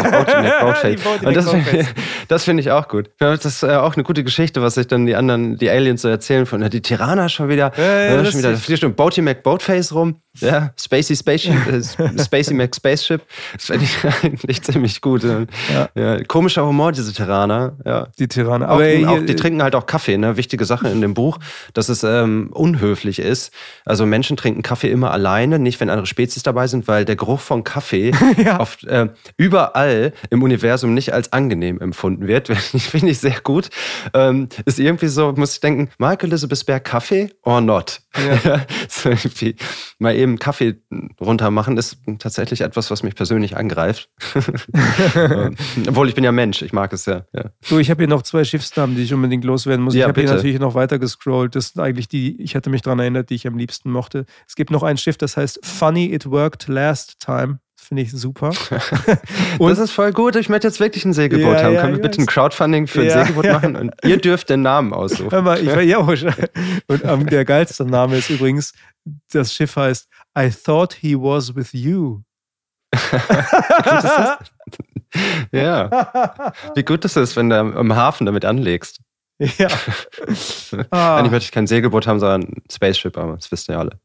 [1.24, 1.86] und das finde
[2.28, 3.10] das ich auch gut.
[3.18, 6.08] Das ist äh, auch eine gute Geschichte, was sich dann die anderen, die Aliens so
[6.08, 10.20] erzählen von, die Tirana schon wieder, ja, ja, schon wieder, da schon Boaty McBoatface rum,
[10.40, 13.22] ja, Spacey Spaceship, äh, Spacey McSpaceship.
[13.52, 15.22] Das finde ich eigentlich ziemlich gut.
[15.22, 15.88] Ja.
[15.94, 17.76] Ja, komischer Humor, diese Tirana.
[17.84, 18.08] Ja.
[18.18, 18.66] Die Tirana.
[18.66, 20.36] Aber auch, auch, die trinken halt auch Kaffee, ne?
[20.36, 21.38] Wichtige Sache in dem Buch,
[21.72, 23.52] dass es ähm, unhöflich ist.
[23.84, 27.40] Also Menschen trinken Kaffee immer alleine, nicht wenn andere Spezies dabei sind, weil der Geruch
[27.40, 28.12] von Kaffee
[28.44, 28.60] ja.
[28.60, 32.48] oft, äh, überall im Universum nicht als angenehm empfunden wird.
[32.56, 33.70] Finde ich sehr gut.
[34.12, 38.00] Ähm, ist irgendwie so, muss ich denken, Mark Elizabeth Bear Kaffee or not?
[38.16, 38.66] Ja.
[38.88, 39.56] so irgendwie
[39.98, 40.76] mal eben Kaffee
[41.20, 44.10] runter machen ist tatsächlich etwas, was mich persönlich angreift.
[45.88, 47.26] Obwohl ich bin ja Mensch, ich mag es ja.
[47.32, 47.50] ja.
[47.62, 49.94] So, ich habe hier noch zwei Schiffsnamen, die ich unbedingt loswerden muss.
[49.94, 51.54] Ja, ich habe hier natürlich noch weiter gescrollt.
[51.56, 54.26] Das sind eigentlich die, ich hatte mich daran erinnert, die ich am liebsten mochte.
[54.46, 57.58] Es gibt noch ein Schiff, das heißt Funny It Worked Last Time.
[57.84, 58.48] Finde ich super.
[59.58, 60.36] und das ist voll gut.
[60.36, 61.74] Ich möchte jetzt wirklich ein Segelboot ja, haben.
[61.74, 63.76] Ja, Können wir bitte ein Crowdfunding für ein ja, Segelboot machen?
[63.76, 65.30] Und ihr dürft den Namen aussuchen.
[65.30, 66.24] Hör mal, ich, ja, und
[67.04, 68.72] ähm, der geilste Name ist übrigens,
[69.30, 70.08] das Schiff heißt
[70.38, 72.22] I thought he was with you.
[75.52, 76.52] ja.
[76.74, 79.00] Wie gut ist es, wenn du im Hafen damit anlegst.
[79.38, 79.68] Ja.
[80.90, 81.18] ah.
[81.18, 83.98] Eigentlich möchte ich kein Segelboot haben, sondern ein Spaceship, aber das wisst ihr alle.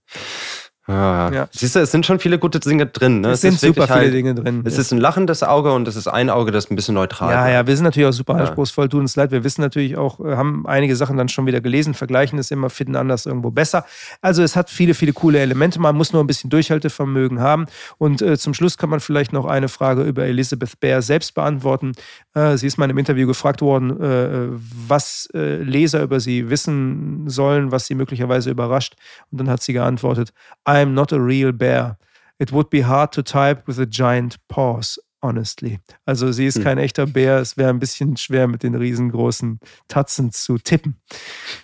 [0.90, 1.48] Ah, ja.
[1.52, 3.22] Siehst du, es sind schon viele gute Dinge drin.
[3.22, 3.28] Ne?
[3.28, 4.64] Es, es sind super viele halt, Dinge drin.
[4.66, 7.48] Es ist ein lachendes Auge und es ist ein Auge, das ein bisschen neutral Ja,
[7.48, 8.40] ja, wir sind natürlich auch super ja.
[8.40, 8.90] anspruchsvoll.
[8.90, 11.94] Tut uns leid, wir wissen natürlich auch, äh, haben einige Sachen dann schon wieder gelesen,
[11.94, 13.86] vergleichen es immer, finden anders irgendwo besser.
[14.22, 15.80] Also es hat viele, viele coole Elemente.
[15.80, 17.68] Man muss nur ein bisschen Durchhaltevermögen haben.
[18.00, 21.92] Und äh, zum Schluss kann man vielleicht noch eine Frage über Elizabeth Baer selbst beantworten.
[22.34, 24.48] Äh, sie ist mal im Interview gefragt worden, äh,
[24.88, 28.96] was äh, Leser über sie wissen sollen, was sie möglicherweise überrascht.
[29.30, 30.34] Und dann hat sie geantwortet,
[30.68, 31.98] I I'm not a real bear.
[32.40, 35.80] It would be hard to type with a giant pause, honestly.
[36.06, 36.64] Also sie ist hm.
[36.64, 37.40] kein echter Bär.
[37.40, 39.60] Es wäre ein bisschen schwer, mit den riesengroßen
[39.90, 40.96] Tatzen zu tippen.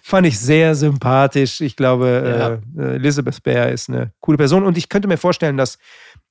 [0.01, 1.61] Fand ich sehr sympathisch.
[1.61, 2.83] Ich glaube, ja.
[2.83, 4.65] äh, Elizabeth Bear ist eine coole Person.
[4.65, 5.77] Und ich könnte mir vorstellen, dass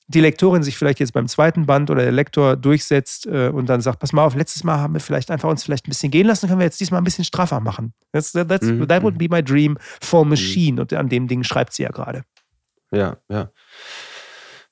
[0.06, 3.80] die Lektorin sich vielleicht jetzt beim zweiten Band oder der Lektor durchsetzt äh, und dann
[3.80, 6.26] sagt, pass mal auf, letztes Mal haben wir vielleicht einfach uns vielleicht ein bisschen gehen
[6.26, 7.94] lassen, können wir jetzt diesmal ein bisschen straffer machen.
[8.12, 8.86] That's, that's, mhm.
[8.86, 10.74] That would be my dream for machine.
[10.74, 10.80] Mhm.
[10.80, 12.24] Und an dem Ding schreibt sie ja gerade.
[12.94, 13.50] Ja, ja.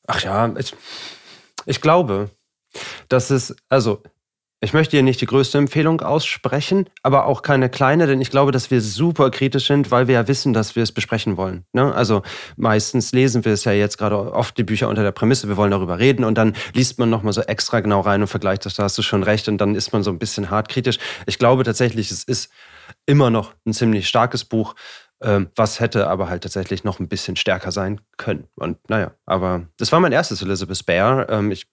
[0.06, 0.74] Ach ja, ich,
[1.66, 2.30] ich glaube,
[3.08, 4.02] dass es, also
[4.64, 8.52] ich möchte hier nicht die größte Empfehlung aussprechen, aber auch keine kleine, denn ich glaube,
[8.52, 11.64] dass wir super kritisch sind, weil wir ja wissen, dass wir es besprechen wollen.
[11.72, 11.92] Ne?
[11.92, 12.22] Also
[12.56, 15.72] meistens lesen wir es ja jetzt gerade oft die Bücher unter der Prämisse, wir wollen
[15.72, 18.84] darüber reden und dann liest man nochmal so extra genau rein und vergleicht das, da
[18.84, 20.98] hast du schon recht und dann ist man so ein bisschen hart kritisch.
[21.26, 22.48] Ich glaube tatsächlich, es ist
[23.04, 24.76] immer noch ein ziemlich starkes Buch,
[25.22, 28.48] ähm, was hätte aber halt tatsächlich noch ein bisschen stärker sein können.
[28.56, 31.28] Und naja, aber das war mein erstes Elizabeth Bear.
[31.28, 31.66] Ähm, ich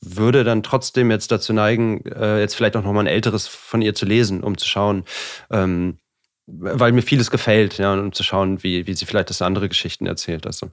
[0.00, 3.82] würde dann trotzdem jetzt dazu neigen, äh, jetzt vielleicht auch noch mal ein älteres von
[3.82, 5.04] ihr zu lesen, um zu schauen,
[5.50, 5.98] ähm,
[6.46, 10.06] weil mir vieles gefällt, ja, um zu schauen, wie, wie sie vielleicht das andere Geschichten
[10.06, 10.46] erzählt.
[10.46, 10.70] Also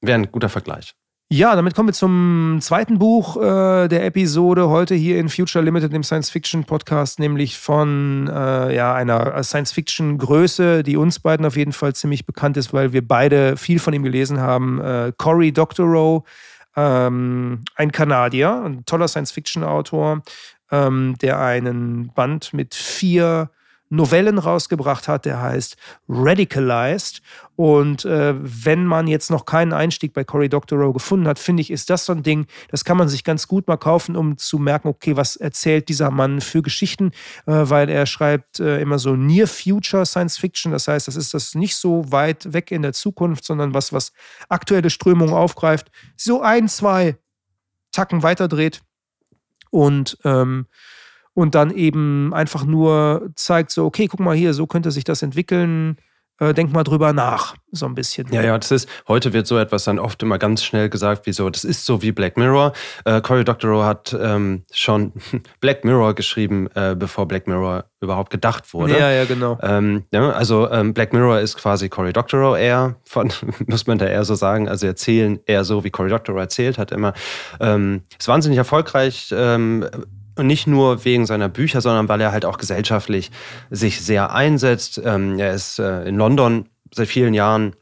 [0.00, 0.94] wäre ein guter Vergleich.
[1.32, 5.92] Ja, damit kommen wir zum zweiten Buch äh, der Episode heute hier in Future Limited,
[5.92, 12.26] dem Science-Fiction-Podcast, nämlich von äh, ja, einer Science-Fiction-Größe, die uns beiden auf jeden Fall ziemlich
[12.26, 14.80] bekannt ist, weil wir beide viel von ihm gelesen haben.
[14.80, 16.24] Äh, Cory Doctorow,
[16.74, 20.22] ähm, ein Kanadier, ein toller Science-Fiction-Autor,
[20.72, 23.50] ähm, der einen Band mit vier
[23.90, 25.76] Novellen rausgebracht hat, der heißt
[26.08, 27.20] Radicalized.
[27.56, 31.70] Und äh, wenn man jetzt noch keinen Einstieg bei Cory Doctorow gefunden hat, finde ich,
[31.70, 34.58] ist das so ein Ding, das kann man sich ganz gut mal kaufen, um zu
[34.58, 37.10] merken, okay, was erzählt dieser Mann für Geschichten,
[37.46, 40.72] äh, weil er schreibt äh, immer so Near Future Science Fiction.
[40.72, 44.12] Das heißt, das ist das nicht so weit weg in der Zukunft, sondern was, was
[44.48, 47.16] aktuelle Strömungen aufgreift, so ein, zwei
[47.92, 48.82] Tacken weiterdreht.
[49.70, 50.66] Und ähm,
[51.34, 55.22] und dann eben einfach nur zeigt, so, okay, guck mal hier, so könnte sich das
[55.22, 55.96] entwickeln.
[56.40, 58.26] Äh, denk mal drüber nach, so ein bisschen.
[58.32, 61.32] Ja, ja, das ist, heute wird so etwas dann oft immer ganz schnell gesagt, wie
[61.34, 62.72] so, das ist so wie Black Mirror.
[63.04, 65.12] Äh, Cory Doctorow hat ähm, schon
[65.60, 68.98] Black Mirror geschrieben, äh, bevor Black Mirror überhaupt gedacht wurde.
[68.98, 69.58] Ja, ja, genau.
[69.60, 73.30] Ähm, ja, also ähm, Black Mirror ist quasi Cory Doctorow eher, von,
[73.66, 76.90] muss man da eher so sagen, also erzählen eher so, wie Cory Doctorow erzählt hat
[76.90, 77.12] immer.
[77.60, 79.86] Ähm, ist wahnsinnig erfolgreich, ähm,
[80.42, 83.30] nicht nur wegen seiner Bücher, sondern weil er halt auch gesellschaftlich
[83.70, 85.00] sich sehr einsetzt.
[85.04, 87.74] Ähm, er ist äh, in London seit vielen Jahren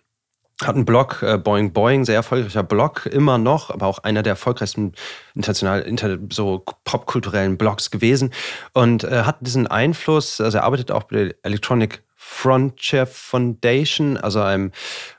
[0.65, 4.33] hat einen Blog, äh, Boing Boing, sehr erfolgreicher Blog, immer noch, aber auch einer der
[4.33, 4.93] erfolgreichsten
[5.35, 8.33] international, inter, so popkulturellen Blogs gewesen
[8.73, 14.41] und äh, hat diesen Einfluss, also er arbeitet auch bei der Electronic Frontier Foundation, also
[14.41, 14.73] einem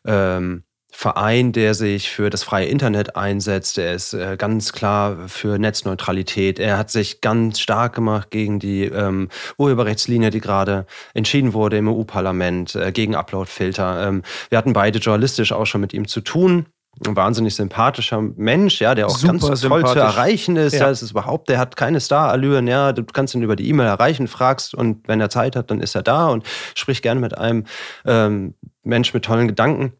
[0.05, 0.63] ähm,
[1.00, 3.78] Verein, der sich für das freie Internet einsetzt.
[3.78, 6.60] Er ist äh, ganz klar für Netzneutralität.
[6.60, 11.88] Er hat sich ganz stark gemacht gegen die ähm, Urheberrechtslinie, die gerade entschieden wurde im
[11.88, 14.10] EU-Parlament, äh, gegen Uploadfilter.
[14.10, 16.66] Ähm, wir hatten beide journalistisch auch schon mit ihm zu tun.
[17.08, 20.74] Ein wahnsinnig sympathischer Mensch, ja, der auch Super ganz toll zu erreichen ist.
[20.74, 20.82] Ja.
[20.82, 23.88] ja, es ist überhaupt, der hat keine Starallüren, ja, du kannst ihn über die E-Mail
[23.88, 26.45] erreichen, fragst und wenn er Zeit hat, dann ist er da und
[26.76, 27.64] spricht gerne mit einem
[28.06, 29.93] ähm, Mensch mit tollen Gedanken.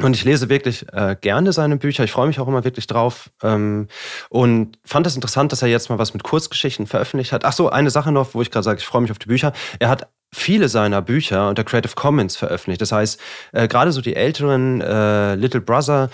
[0.00, 2.04] Und ich lese wirklich äh, gerne seine Bücher.
[2.04, 3.30] Ich freue mich auch immer wirklich drauf.
[3.42, 3.88] Ähm,
[4.28, 7.44] und fand es das interessant, dass er jetzt mal was mit Kurzgeschichten veröffentlicht hat.
[7.44, 9.52] Ach so, eine Sache noch, wo ich gerade sage, ich freue mich auf die Bücher.
[9.80, 12.80] Er hat viele seiner Bücher unter Creative Commons veröffentlicht.
[12.80, 13.20] Das heißt,
[13.52, 16.10] äh, gerade so die älteren äh, Little Brother,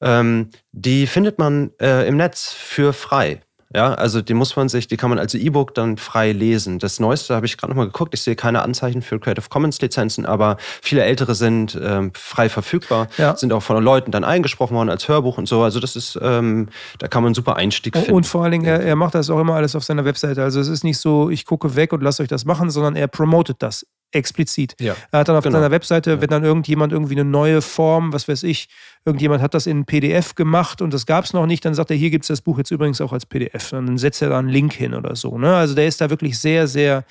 [0.00, 3.42] ähm, die findet man äh, im Netz für frei.
[3.74, 6.78] Ja, also die muss man sich, die kann man als E-Book dann frei lesen.
[6.78, 8.14] Das Neueste habe ich gerade nochmal geguckt.
[8.14, 13.08] Ich sehe keine Anzeichen für Creative Commons Lizenzen, aber viele ältere sind ähm, frei verfügbar,
[13.18, 13.36] ja.
[13.36, 15.62] sind auch von Leuten dann eingesprochen worden als Hörbuch und so.
[15.62, 18.12] Also das ist, ähm, da kann man einen super Einstieg finden.
[18.12, 20.42] Und vor allen Dingen, er, er macht das auch immer alles auf seiner Webseite.
[20.42, 23.06] Also es ist nicht so, ich gucke weg und lasse euch das machen, sondern er
[23.06, 24.74] promotet das explizit.
[24.80, 24.96] Ja.
[25.10, 25.58] Er hat dann auf genau.
[25.58, 26.20] seiner Webseite, ja.
[26.20, 28.68] wenn dann irgendjemand irgendwie eine neue Form, was weiß ich,
[29.04, 31.96] irgendjemand hat das in PDF gemacht und das gab es noch nicht, dann sagt er,
[31.96, 33.72] hier gibt es das Buch jetzt übrigens auch als PDF.
[33.72, 35.38] Und dann setzt er da einen Link hin oder so.
[35.38, 35.54] Ne?
[35.54, 37.04] Also der ist da wirklich sehr, sehr,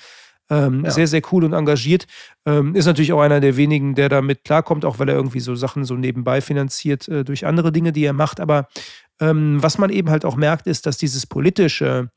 [0.50, 0.90] ähm, ja.
[0.90, 2.06] sehr, sehr cool und engagiert.
[2.46, 5.54] Ähm, ist natürlich auch einer der wenigen, der damit klarkommt, auch weil er irgendwie so
[5.54, 8.40] Sachen so nebenbei finanziert äh, durch andere Dinge, die er macht.
[8.40, 8.68] Aber
[9.20, 12.10] ähm, was man eben halt auch merkt, ist, dass dieses politische,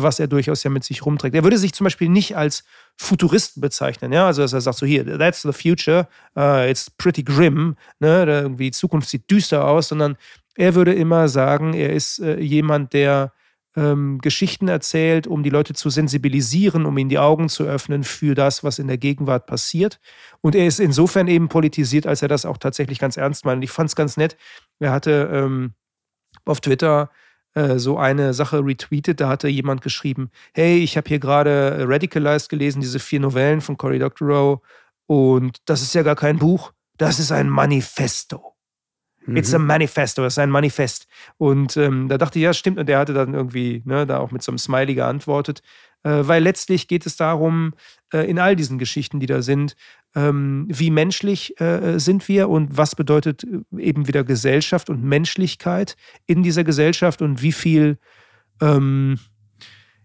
[0.00, 1.34] was er durchaus ja mit sich rumträgt.
[1.34, 2.64] Er würde sich zum Beispiel nicht als
[2.96, 7.22] Futuristen bezeichnen, ja, also dass er sagt so hier, that's the future, uh, it's pretty
[7.22, 10.16] grim, ne, irgendwie die Zukunft sieht düster aus, sondern
[10.54, 13.32] er würde immer sagen, er ist äh, jemand, der
[13.74, 18.34] ähm, Geschichten erzählt, um die Leute zu sensibilisieren, um ihnen die Augen zu öffnen für
[18.34, 19.98] das, was in der Gegenwart passiert.
[20.40, 23.56] Und er ist insofern eben politisiert, als er das auch tatsächlich ganz ernst meint.
[23.56, 24.36] Und ich fand es ganz nett.
[24.78, 25.72] Er hatte ähm,
[26.44, 27.10] auf Twitter
[27.54, 29.20] äh, so eine Sache retweetet.
[29.20, 33.76] Da hatte jemand geschrieben: Hey, ich habe hier gerade Radicalized gelesen, diese vier Novellen von
[33.76, 34.60] Cory Doctorow.
[35.06, 38.52] Und das ist ja gar kein Buch, das ist ein Manifesto.
[39.26, 39.36] Mhm.
[39.36, 41.06] It's a manifesto, es ist ein Manifest.
[41.38, 42.78] Und ähm, da dachte ich, ja, stimmt.
[42.78, 45.62] Und der hatte dann irgendwie ne, da auch mit so einem Smiley geantwortet.
[46.02, 47.74] Äh, weil letztlich geht es darum,
[48.12, 49.76] äh, in all diesen Geschichten, die da sind,
[50.14, 55.96] ähm, wie menschlich äh, sind wir und was bedeutet äh, eben wieder Gesellschaft und Menschlichkeit
[56.26, 57.98] in dieser Gesellschaft und wie viel,
[58.60, 59.18] ähm,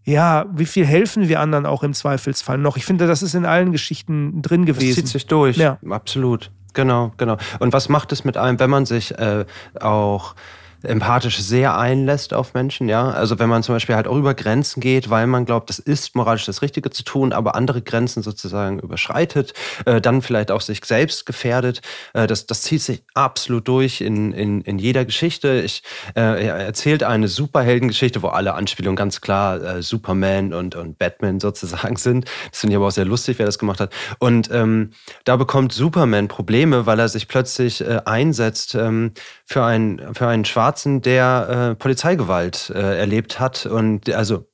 [0.04, 2.78] ja, wie viel helfen wir anderen auch im Zweifelsfall noch.
[2.78, 4.88] Ich finde, das ist in allen Geschichten drin gewesen.
[4.88, 5.80] Das zieht sich durch, ja.
[5.90, 6.52] absolut.
[6.74, 7.38] Genau, genau.
[7.60, 9.46] Und was macht es mit einem, wenn man sich äh,
[9.80, 10.36] auch
[10.84, 13.10] empathisch sehr einlässt auf Menschen, ja.
[13.10, 16.16] Also wenn man zum Beispiel halt auch über Grenzen geht, weil man glaubt, das ist
[16.16, 19.54] moralisch das Richtige zu tun, aber andere Grenzen sozusagen überschreitet,
[19.86, 21.82] äh, dann vielleicht auch sich selbst gefährdet.
[22.14, 25.62] Äh, das, das zieht sich absolut durch in, in, in jeder Geschichte.
[25.62, 25.84] Ich,
[26.16, 31.40] äh, er erzählt eine Superheldengeschichte, wo alle Anspielungen ganz klar äh, Superman und, und Batman
[31.48, 32.26] sozusagen sind.
[32.52, 33.94] Das finde ich aber auch sehr lustig, wer das gemacht hat.
[34.20, 34.92] Und ähm,
[35.24, 39.12] da bekommt Superman Probleme, weil er sich plötzlich äh, einsetzt ähm,
[39.46, 44.50] für, ein, für einen schwarzen Schwarzen, der äh, Polizeigewalt äh, erlebt hat und also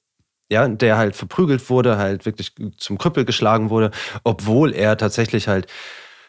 [0.47, 3.89] ja, der halt verprügelt wurde, halt wirklich zum Krüppel geschlagen wurde,
[4.23, 5.65] obwohl er tatsächlich halt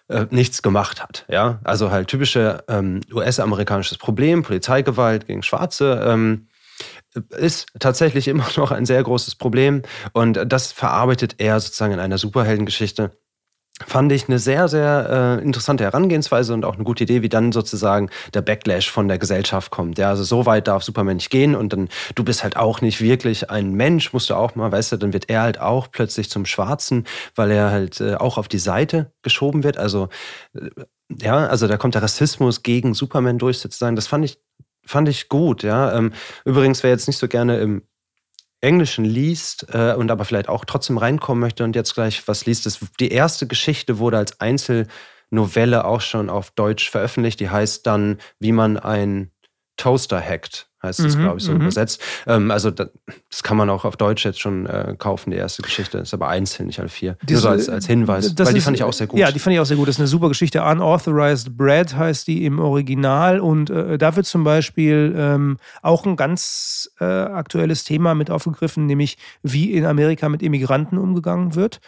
[0.08, 1.26] äh, nichts gemacht hat.
[1.28, 6.02] Ja, also halt typische ähm, US-amerikanisches Problem, Polizeigewalt gegen Schwarze.
[6.06, 6.48] Ähm,
[7.36, 9.82] ist tatsächlich immer noch ein sehr großes Problem
[10.14, 13.10] und das verarbeitet er sozusagen in einer Superheldengeschichte
[13.84, 17.50] fand ich eine sehr, sehr äh, interessante Herangehensweise und auch eine gute Idee, wie dann
[17.50, 19.98] sozusagen der Backlash von der Gesellschaft kommt.
[19.98, 23.00] Ja, also so weit darf Superman nicht gehen und dann, du bist halt auch nicht
[23.00, 26.30] wirklich ein Mensch, musst du auch mal, weißt du, dann wird er halt auch plötzlich
[26.30, 27.04] zum Schwarzen,
[27.34, 29.76] weil er halt äh, auch auf die Seite geschoben wird.
[29.76, 30.08] Also,
[30.54, 30.70] äh,
[31.20, 33.96] ja, also da kommt der Rassismus gegen Superman durch sozusagen.
[33.96, 34.38] Das fand ich,
[34.86, 35.96] fand ich gut, ja.
[35.96, 36.12] Ähm,
[36.44, 37.82] übrigens, wer jetzt nicht so gerne im
[38.64, 42.66] Englischen liest äh, und aber vielleicht auch trotzdem reinkommen möchte und jetzt gleich was liest,
[42.66, 47.40] das, die erste Geschichte wurde als Einzelnovelle auch schon auf Deutsch veröffentlicht.
[47.40, 49.30] Die heißt dann, wie man ein
[49.76, 51.62] Toaster hackt heißt es, mhm, glaube ich, so mhm.
[51.62, 52.00] übersetzt.
[52.26, 52.90] Ähm, also das,
[53.30, 55.98] das, kann man auch auf Deutsch jetzt schon äh, kaufen, die erste Geschichte.
[55.98, 57.16] Ist aber einzeln, nicht alle vier.
[57.22, 59.18] Diese, Nur so als, als Hinweis, weil die ist, fand ich auch sehr gut.
[59.18, 59.88] Ja, die fand ich auch sehr gut.
[59.88, 60.62] Das ist eine super Geschichte.
[60.62, 66.16] Unauthorized Bread heißt die im Original und äh, da wird zum Beispiel ähm, auch ein
[66.16, 71.80] ganz äh, aktuelles Thema mit aufgegriffen, nämlich wie in Amerika mit Immigranten umgegangen wird.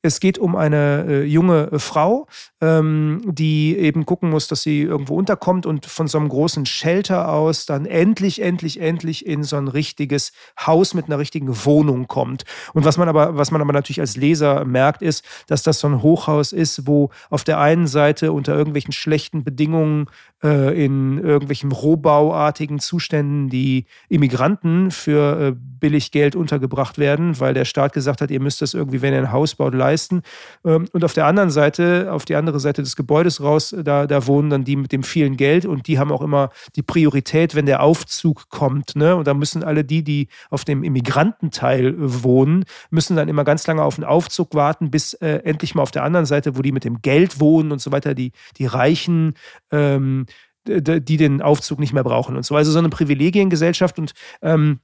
[0.00, 2.28] Es geht um eine äh, junge äh, Frau,
[2.60, 7.32] ähm, die eben gucken muss, dass sie irgendwo unterkommt und von so einem großen Shelter
[7.32, 10.32] aus dann endlich, endlich, endlich in so ein richtiges
[10.64, 12.44] Haus mit einer richtigen Wohnung kommt.
[12.74, 15.88] Und was man aber, was man aber natürlich als Leser merkt, ist, dass das so
[15.88, 20.06] ein Hochhaus ist, wo auf der einen Seite unter irgendwelchen schlechten Bedingungen
[20.44, 27.64] äh, in irgendwelchen rohbauartigen Zuständen die Immigranten für äh, billig Geld untergebracht werden, weil der
[27.64, 30.22] Staat gesagt hat, ihr müsst das irgendwie, wenn ihr ein Haus baut, leisten.
[30.64, 34.26] Ähm, und auf der anderen Seite, auf die andere Seite des Gebäudes raus, da, da
[34.26, 37.66] wohnen dann die mit dem vielen Geld und die haben auch immer die Priorität, wenn
[37.66, 38.96] der Aufzug kommt.
[38.96, 39.16] Ne?
[39.16, 43.82] Und da müssen alle die, die auf dem Immigrantenteil wohnen, müssen dann immer ganz lange
[43.82, 46.84] auf den Aufzug warten, bis äh, endlich mal auf der anderen Seite, wo die mit
[46.84, 49.34] dem Geld wohnen und so weiter, die, die Reichen,
[49.70, 50.26] ähm,
[50.66, 52.54] die den Aufzug nicht mehr brauchen und so.
[52.54, 54.12] Also so eine Privilegiengesellschaft und
[54.42, 54.80] ähm,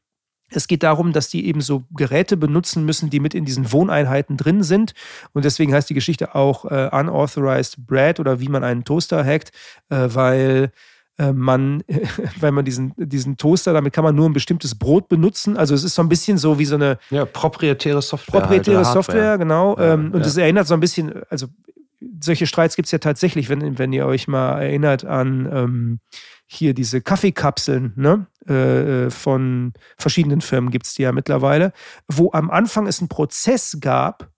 [0.56, 4.36] Es geht darum, dass die eben so Geräte benutzen müssen, die mit in diesen Wohneinheiten
[4.36, 4.92] drin sind.
[5.32, 9.50] Und deswegen heißt die Geschichte auch äh, Unauthorized Bread oder wie man einen Toaster hackt,
[9.90, 10.72] äh, weil
[11.18, 11.82] äh, man,
[12.40, 15.56] weil man diesen, diesen Toaster, damit kann man nur ein bestimmtes Brot benutzen.
[15.56, 18.40] Also es ist so ein bisschen so wie so eine ja, proprietäre Software.
[18.40, 19.76] Proprietäre halt, Software, genau.
[19.78, 20.42] Ja, ähm, und es ja.
[20.42, 21.46] erinnert so ein bisschen, also
[22.20, 26.00] solche Streits gibt es ja tatsächlich, wenn, wenn ihr euch mal erinnert an ähm,
[26.46, 28.26] hier diese Kaffeekapseln ne?
[28.46, 31.72] Äh, von verschiedenen Firmen gibt es die ja mittlerweile,
[32.08, 34.30] wo am Anfang es einen Prozess gab,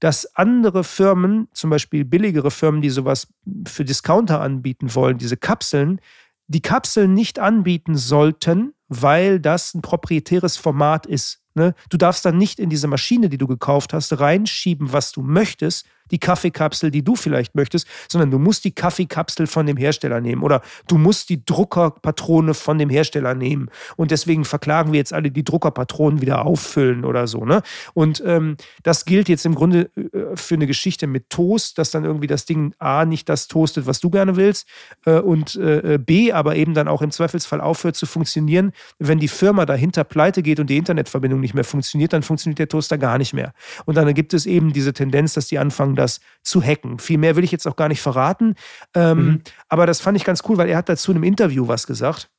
[0.00, 3.28] dass andere Firmen, zum Beispiel billigere Firmen, die sowas
[3.66, 6.00] für Discounter anbieten wollen, diese Kapseln,
[6.46, 11.40] die Kapseln nicht anbieten sollten, weil das ein proprietäres Format ist.
[11.54, 11.74] Ne?
[11.88, 15.86] Du darfst dann nicht in diese Maschine, die du gekauft hast, reinschieben, was du möchtest,
[16.14, 20.42] die Kaffeekapsel, die du vielleicht möchtest, sondern du musst die Kaffeekapsel von dem Hersteller nehmen
[20.42, 23.68] oder du musst die Druckerpatrone von dem Hersteller nehmen.
[23.96, 27.44] Und deswegen verklagen wir jetzt alle die Druckerpatronen wieder auffüllen oder so.
[27.44, 27.62] Ne?
[27.94, 32.04] Und ähm, das gilt jetzt im Grunde äh, für eine Geschichte mit Toast, dass dann
[32.04, 34.68] irgendwie das Ding A nicht das toastet, was du gerne willst
[35.06, 38.70] äh, und äh, B aber eben dann auch im Zweifelsfall aufhört zu funktionieren.
[39.00, 42.68] Wenn die Firma dahinter pleite geht und die Internetverbindung nicht mehr funktioniert, dann funktioniert der
[42.68, 43.52] Toaster gar nicht mehr.
[43.84, 46.98] Und dann gibt es eben diese Tendenz, dass die anfangen, anfangen, das zu hacken.
[46.98, 48.54] Viel mehr will ich jetzt auch gar nicht verraten.
[48.94, 49.42] Ähm, mhm.
[49.68, 52.30] Aber das fand ich ganz cool, weil er hat dazu in einem Interview was gesagt.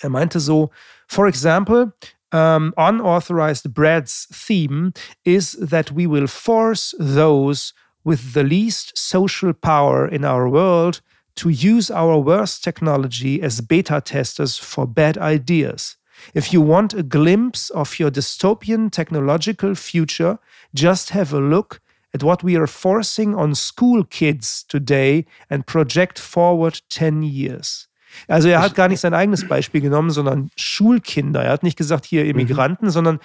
[0.00, 0.70] Er meinte so,
[1.08, 1.92] for example,
[2.32, 4.92] um, unauthorized Brad's theme
[5.24, 7.72] is that we will force those
[8.04, 11.02] with the least social power in our world
[11.36, 15.96] to use our worst technology as beta testers for bad ideas.
[16.34, 20.38] If you want a glimpse of your dystopian technological future,
[20.74, 21.80] just have a look
[22.14, 27.88] at what we are forcing on school kids today and project forward 10 years.
[28.28, 31.42] Also er hat gar nicht sein eigenes Beispiel genommen, sondern Schulkinder.
[31.42, 32.90] Er hat nicht gesagt, hier Immigranten, mhm.
[32.90, 33.18] sondern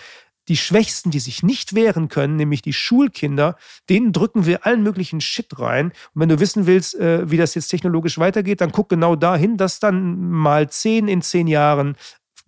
[0.47, 3.57] die Schwächsten, die sich nicht wehren können, nämlich die Schulkinder,
[3.89, 5.87] denen drücken wir allen möglichen Shit rein.
[6.13, 9.57] Und wenn du wissen willst, äh, wie das jetzt technologisch weitergeht, dann guck genau dahin,
[9.57, 11.97] dass dann mal zehn in zehn Jahren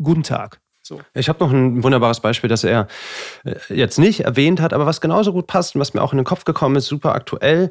[0.02, 0.62] guten Tag.
[0.90, 1.00] So.
[1.14, 2.88] Ich habe noch ein wunderbares Beispiel, das er
[3.46, 6.18] äh, jetzt nicht erwähnt hat, aber was genauso gut passt und was mir auch in
[6.18, 7.70] den Kopf gekommen ist, super aktuell.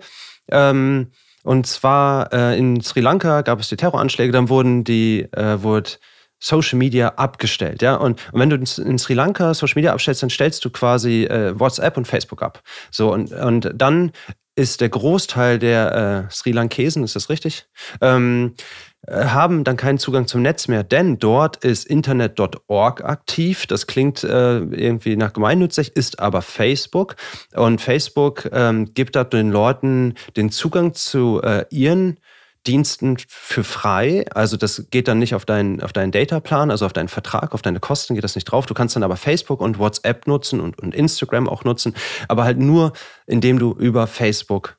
[0.53, 1.11] Ähm,
[1.43, 5.91] und zwar äh, in Sri Lanka gab es die Terroranschläge, dann wurden die, äh, wurde
[6.39, 7.97] Social Media abgestellt, ja.
[7.97, 11.59] Und, und wenn du in Sri Lanka Social Media abstellst, dann stellst du quasi äh,
[11.59, 12.63] WhatsApp und Facebook ab.
[12.93, 14.13] So, und, und dann
[14.55, 17.67] ist der Großteil der äh, Sri Lankesen, ist das richtig?
[18.01, 23.67] Ähm, äh, haben dann keinen Zugang zum Netz mehr, denn dort ist internet.org aktiv.
[23.67, 27.17] Das klingt äh, irgendwie nach gemeinnützig, ist aber Facebook.
[27.55, 32.19] Und Facebook ähm, gibt da den Leuten den Zugang zu äh, ihren
[32.67, 34.27] Diensten für frei.
[34.35, 37.63] Also das geht dann nicht auf deinen, auf deinen Dataplan, also auf deinen Vertrag, auf
[37.63, 38.67] deine Kosten geht das nicht drauf.
[38.67, 41.95] Du kannst dann aber Facebook und WhatsApp nutzen und, und Instagram auch nutzen,
[42.27, 42.93] aber halt nur,
[43.27, 44.78] indem du über Facebook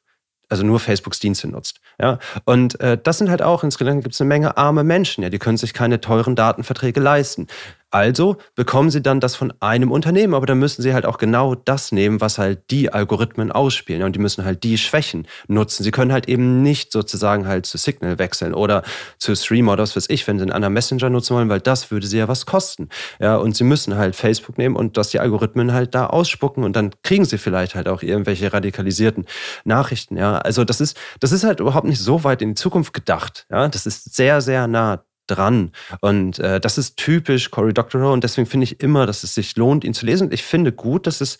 [0.49, 1.79] also nur Facebooks Dienste nutzt.
[1.99, 2.19] Ja?
[2.45, 5.23] Und äh, das sind halt auch, in Sri Lanka gibt es eine Menge arme Menschen,
[5.23, 7.47] ja, die können sich keine teuren Datenverträge leisten.
[7.91, 11.55] Also bekommen sie dann das von einem Unternehmen, aber dann müssen sie halt auch genau
[11.55, 14.03] das nehmen, was halt die Algorithmen ausspielen.
[14.03, 15.83] Und die müssen halt die Schwächen nutzen.
[15.83, 18.83] Sie können halt eben nicht sozusagen halt zu Signal wechseln oder
[19.17, 21.89] zu Stream oder was weiß ich, wenn sie einen anderen Messenger nutzen wollen, weil das
[21.89, 22.89] würde sie ja was kosten.
[23.19, 26.75] Ja, und sie müssen halt Facebook nehmen und dass die Algorithmen halt da ausspucken und
[26.75, 29.25] dann kriegen sie vielleicht halt auch irgendwelche radikalisierten
[29.63, 30.15] Nachrichten.
[30.15, 33.47] Ja, also das ist, das ist halt überhaupt nicht so weit in die Zukunft gedacht.
[33.49, 35.71] Ja, das ist sehr, sehr nah dran.
[36.01, 39.55] Und äh, das ist typisch Cory Doctorow und deswegen finde ich immer, dass es sich
[39.55, 40.27] lohnt, ihn zu lesen.
[40.27, 41.39] Und ich finde gut, dass es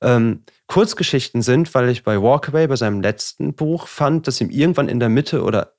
[0.00, 4.88] ähm, Kurzgeschichten sind, weil ich bei Walkaway, bei seinem letzten Buch, fand, dass ihm irgendwann
[4.88, 5.72] in der Mitte oder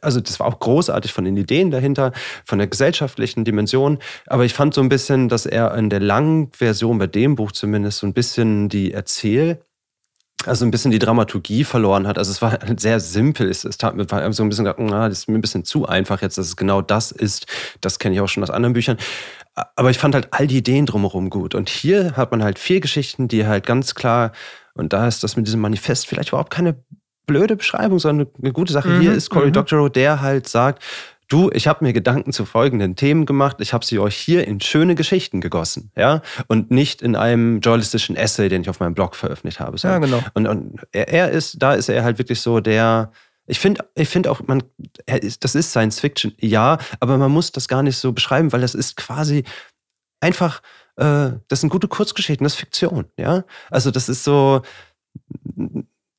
[0.00, 2.12] also das war auch großartig von den Ideen dahinter,
[2.44, 3.98] von der gesellschaftlichen Dimension.
[4.26, 7.52] Aber ich fand so ein bisschen, dass er in der langen Version, bei dem Buch
[7.52, 9.60] zumindest, so ein bisschen die Erzähl-
[10.44, 12.18] also ein bisschen die Dramaturgie verloren hat.
[12.18, 13.48] Also es war halt sehr simpel.
[13.48, 15.86] Es, es tat mir so ein bisschen, gedacht, na, das ist mir ein bisschen zu
[15.86, 17.46] einfach jetzt, dass es genau das ist.
[17.80, 18.96] Das kenne ich auch schon aus anderen Büchern.
[19.74, 21.54] Aber ich fand halt all die Ideen drumherum gut.
[21.54, 24.32] Und hier hat man halt vier Geschichten, die halt ganz klar,
[24.74, 26.76] und da ist das mit diesem Manifest vielleicht überhaupt keine
[27.26, 28.88] blöde Beschreibung, sondern eine gute Sache.
[28.88, 29.54] Mhm, hier ist Cory mhm.
[29.54, 30.82] Doctorow, der halt sagt,
[31.28, 34.60] du, ich habe mir Gedanken zu folgenden Themen gemacht, ich habe sie euch hier in
[34.60, 39.16] schöne Geschichten gegossen, ja, und nicht in einem journalistischen Essay, den ich auf meinem Blog
[39.16, 39.78] veröffentlicht habe.
[39.78, 39.88] So.
[39.88, 40.22] Ja, genau.
[40.34, 43.10] Und, und er, er, ist, da ist er halt wirklich so der,
[43.46, 44.62] ich finde ich finde auch, man,
[45.40, 48.74] das ist Science Fiction, ja, aber man muss das gar nicht so beschreiben, weil das
[48.74, 49.44] ist quasi
[50.20, 50.62] einfach,
[50.96, 53.44] äh, das sind gute Kurzgeschichten, das ist Fiktion, ja.
[53.70, 54.62] Also das ist so,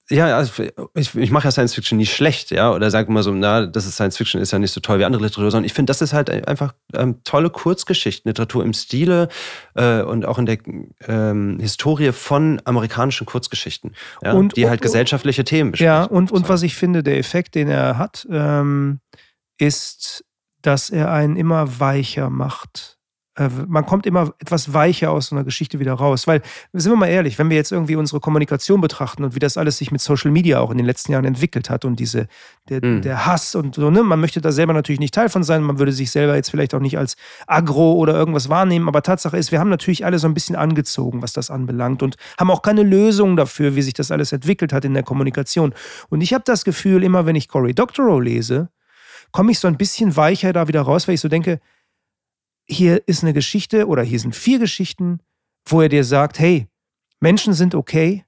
[0.09, 3.31] ja, also ich, ich mache ja Science Fiction nicht schlecht, ja, oder sage mal so,
[3.31, 5.73] na, das ist Science Fiction ist ja nicht so toll wie andere Literatur, sondern ich
[5.73, 9.27] finde, das ist halt einfach ähm, tolle Kurzgeschichten, Literatur im Stile
[9.75, 10.59] äh, und auch in der
[11.07, 15.93] ähm, Historie von amerikanischen Kurzgeschichten, ja, und, die halt und, gesellschaftliche Themen besprechen.
[15.93, 19.01] Ja, und, und was ich finde, der Effekt, den er hat, ähm,
[19.57, 20.23] ist,
[20.61, 22.96] dass er einen immer weicher macht
[23.67, 26.27] man kommt immer etwas weicher aus so einer Geschichte wieder raus.
[26.27, 26.41] Weil,
[26.73, 29.77] sind wir mal ehrlich, wenn wir jetzt irgendwie unsere Kommunikation betrachten und wie das alles
[29.77, 32.27] sich mit Social Media auch in den letzten Jahren entwickelt hat und diese,
[32.69, 33.01] der, mhm.
[33.01, 35.77] der Hass und so, ne, man möchte da selber natürlich nicht Teil von sein, man
[35.79, 37.15] würde sich selber jetzt vielleicht auch nicht als
[37.45, 41.21] Agro oder irgendwas wahrnehmen, aber Tatsache ist, wir haben natürlich alle so ein bisschen angezogen,
[41.21, 44.83] was das anbelangt und haben auch keine Lösung dafür, wie sich das alles entwickelt hat
[44.85, 45.73] in der Kommunikation.
[46.09, 48.69] Und ich habe das Gefühl, immer wenn ich Cory Doctorow lese,
[49.31, 51.59] komme ich so ein bisschen weicher da wieder raus, weil ich so denke,
[52.69, 55.19] hier ist eine Geschichte oder hier sind vier Geschichten,
[55.65, 56.67] wo er dir sagt, hey,
[57.19, 58.25] Menschen sind okay,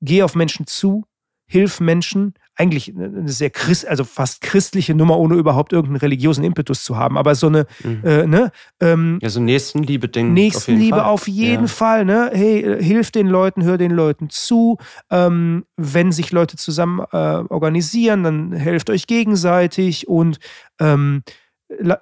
[0.00, 1.04] geh auf Menschen zu,
[1.46, 2.34] hilf Menschen.
[2.58, 7.18] Eigentlich eine sehr Christ, also fast christliche Nummer, ohne überhaupt irgendeinen religiösen Impetus zu haben.
[7.18, 8.00] Aber so eine, mhm.
[8.02, 8.50] äh, ne?
[8.80, 10.32] Ähm, ja, so Nächstenliebe-Ding.
[10.32, 11.92] Nächstenliebe auf jeden Fall.
[11.98, 12.30] Auf jeden ja.
[12.30, 12.30] Fall, ne?
[12.32, 14.78] Hey, äh, hilf den Leuten, hör den Leuten zu.
[15.10, 20.38] Ähm, wenn sich Leute zusammen äh, organisieren, dann helft euch gegenseitig und
[20.80, 21.22] ähm,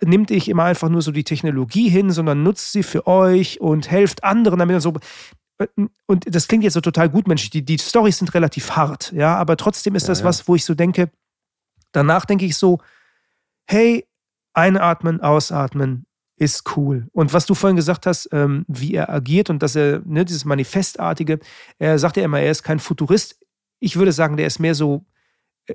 [0.02, 3.90] nimmt ich immer einfach nur so die Technologie hin, sondern nutzt sie für euch und
[3.90, 4.94] helft anderen damit und so.
[6.06, 7.50] Und das klingt jetzt so total gutmenschlich.
[7.50, 10.26] Die, die Storys sind relativ hart, ja, aber trotzdem ist ja, das ja.
[10.26, 11.10] was, wo ich so denke,
[11.92, 12.80] danach denke ich so,
[13.66, 14.06] hey,
[14.52, 16.06] einatmen, ausatmen
[16.36, 17.08] ist cool.
[17.12, 20.44] Und was du vorhin gesagt hast, ähm, wie er agiert und dass er, ne, dieses
[20.44, 21.38] Manifestartige,
[21.78, 23.40] er sagt ja immer, er ist kein Futurist.
[23.78, 25.06] Ich würde sagen, der ist mehr so,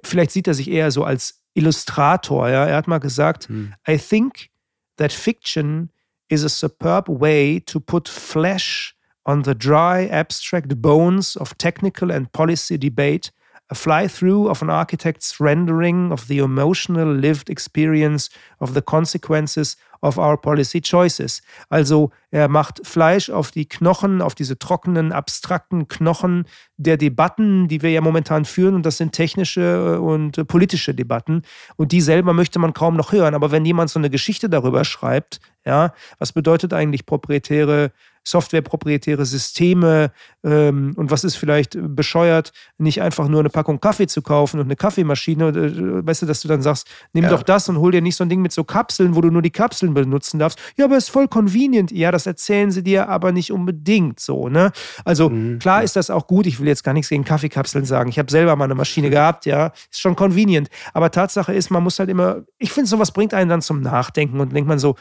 [0.03, 2.49] vielleicht sieht er sich eher so als Illustrator.
[2.49, 2.65] Ja?
[2.67, 3.73] Er hat mal gesagt, hm.
[3.87, 4.49] I think
[4.97, 5.89] that fiction
[6.29, 8.95] is a superb way to put flesh
[9.25, 13.31] on the dry, abstract bones of technical and policy debate,
[13.69, 18.29] a fly through of an architect's rendering of the emotional lived experience
[18.59, 21.41] of the consequences of our policy choices.
[21.69, 26.45] Also er macht Fleisch auf die Knochen, auf diese trockenen, abstrakten Knochen
[26.77, 28.75] der Debatten, die wir ja momentan führen.
[28.75, 31.43] Und das sind technische äh, und äh, politische Debatten.
[31.75, 33.33] Und die selber möchte man kaum noch hören.
[33.35, 37.91] Aber wenn jemand so eine Geschichte darüber schreibt, ja, was bedeutet eigentlich proprietäre
[38.29, 40.11] softwareproprietäre Systeme
[40.43, 44.67] ähm, und was ist vielleicht bescheuert, nicht einfach nur eine Packung Kaffee zu kaufen und
[44.67, 47.29] eine Kaffeemaschine, äh, weißt du, dass du dann sagst, nimm ja.
[47.29, 49.41] doch das und hol dir nicht so ein Ding mit so Kapseln, wo du nur
[49.41, 50.59] die Kapseln benutzen darfst.
[50.77, 51.91] Ja, aber ist voll convenient.
[51.91, 54.71] Ja, das erzählen sie dir aber nicht unbedingt so, ne?
[55.03, 55.59] Also mhm.
[55.59, 56.45] klar ist das auch gut.
[56.45, 58.09] Ich will jetzt gar nichts gegen Kaffeekapseln sagen.
[58.09, 60.69] Ich habe selber mal eine Maschine gehabt, ja, ist schon convenient.
[60.93, 64.39] Aber Tatsache ist, man muss halt immer, ich finde, sowas bringt einen dann zum Nachdenken
[64.39, 64.95] und denkt man so,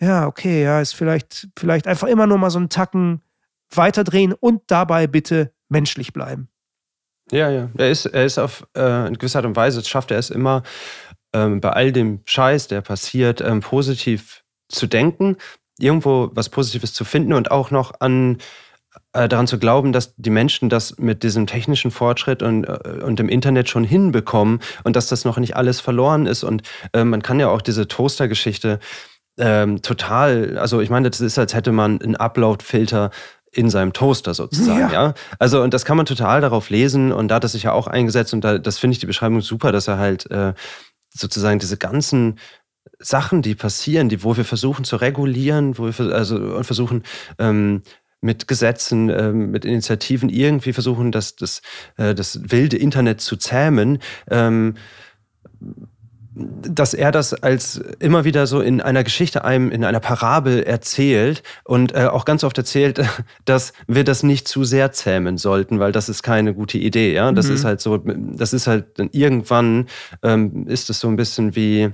[0.00, 3.22] ja, okay, ja, ist vielleicht, vielleicht einfach immer nur mal so einen Tacken
[3.70, 6.48] weiterdrehen und dabei bitte menschlich bleiben.
[7.30, 7.70] Ja, ja.
[7.76, 10.62] Er ist, er ist auf äh, in gewisser Art und Weise, schafft er es immer,
[11.32, 15.36] ähm, bei all dem Scheiß, der passiert, ähm, positiv zu denken,
[15.78, 18.38] irgendwo was Positives zu finden und auch noch an
[19.12, 23.18] äh, daran zu glauben, dass die Menschen das mit diesem technischen Fortschritt und, äh, und
[23.18, 26.44] dem Internet schon hinbekommen und dass das noch nicht alles verloren ist.
[26.44, 28.78] Und äh, man kann ja auch diese Toaster-Geschichte
[29.38, 33.10] ähm, total, also ich meine, das ist, als hätte man einen Upload-Filter
[33.50, 34.92] in seinem Toaster sozusagen, ja.
[34.92, 35.14] ja.
[35.38, 37.86] Also, und das kann man total darauf lesen und da hat er sich ja auch
[37.86, 40.54] eingesetzt und da, das finde ich die Beschreibung super, dass er halt äh,
[41.10, 42.38] sozusagen diese ganzen
[42.98, 47.04] Sachen, die passieren, die, wo wir versuchen zu regulieren, wo wir also und versuchen,
[47.38, 47.82] ähm,
[48.20, 51.60] mit Gesetzen, ähm, mit Initiativen irgendwie versuchen, das, das,
[51.96, 53.98] äh, das wilde Internet zu zähmen.
[54.30, 54.76] Ähm,
[56.34, 61.42] dass er das als immer wieder so in einer Geschichte einem in einer Parabel erzählt
[61.64, 63.00] und äh, auch ganz oft erzählt,
[63.44, 67.14] dass wir das nicht zu sehr zähmen sollten, weil das ist keine gute Idee.
[67.14, 67.54] Ja, das mhm.
[67.54, 69.86] ist halt so, das ist halt dann irgendwann
[70.22, 71.92] ähm, ist es so ein bisschen wie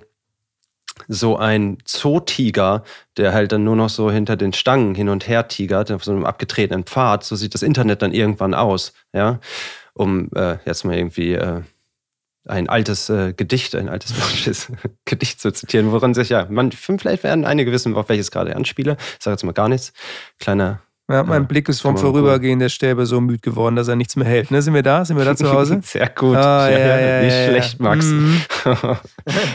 [1.09, 2.85] so ein Zootiger,
[3.17, 6.13] der halt dann nur noch so hinter den Stangen hin und her tigert, auf so
[6.13, 7.25] einem abgetretenen Pfad.
[7.25, 9.41] So sieht das Internet dann irgendwann aus, ja,
[9.95, 11.63] um äh, jetzt mal irgendwie äh,
[12.47, 14.73] ein altes äh, Gedicht, ein altes deutsches
[15.05, 18.97] Gedicht zu zitieren, woran sich ja, man, vielleicht werden einige wissen, auf welches gerade anspiele.
[19.19, 19.93] Ich sage jetzt mal gar nichts.
[20.39, 20.81] Kleiner.
[21.11, 24.15] Ja, mein äh, Blick ist vom Vorübergehen der Stäbe so müde geworden, dass er nichts
[24.15, 24.53] mehr hält.
[24.53, 25.05] Ne, sind wir da?
[25.05, 25.81] Sind wir da zu Hause?
[25.83, 26.37] Sehr gut.
[26.37, 28.07] Ah, ja, ja, ja, nicht schlecht, Max.
[28.07, 28.43] Mhm.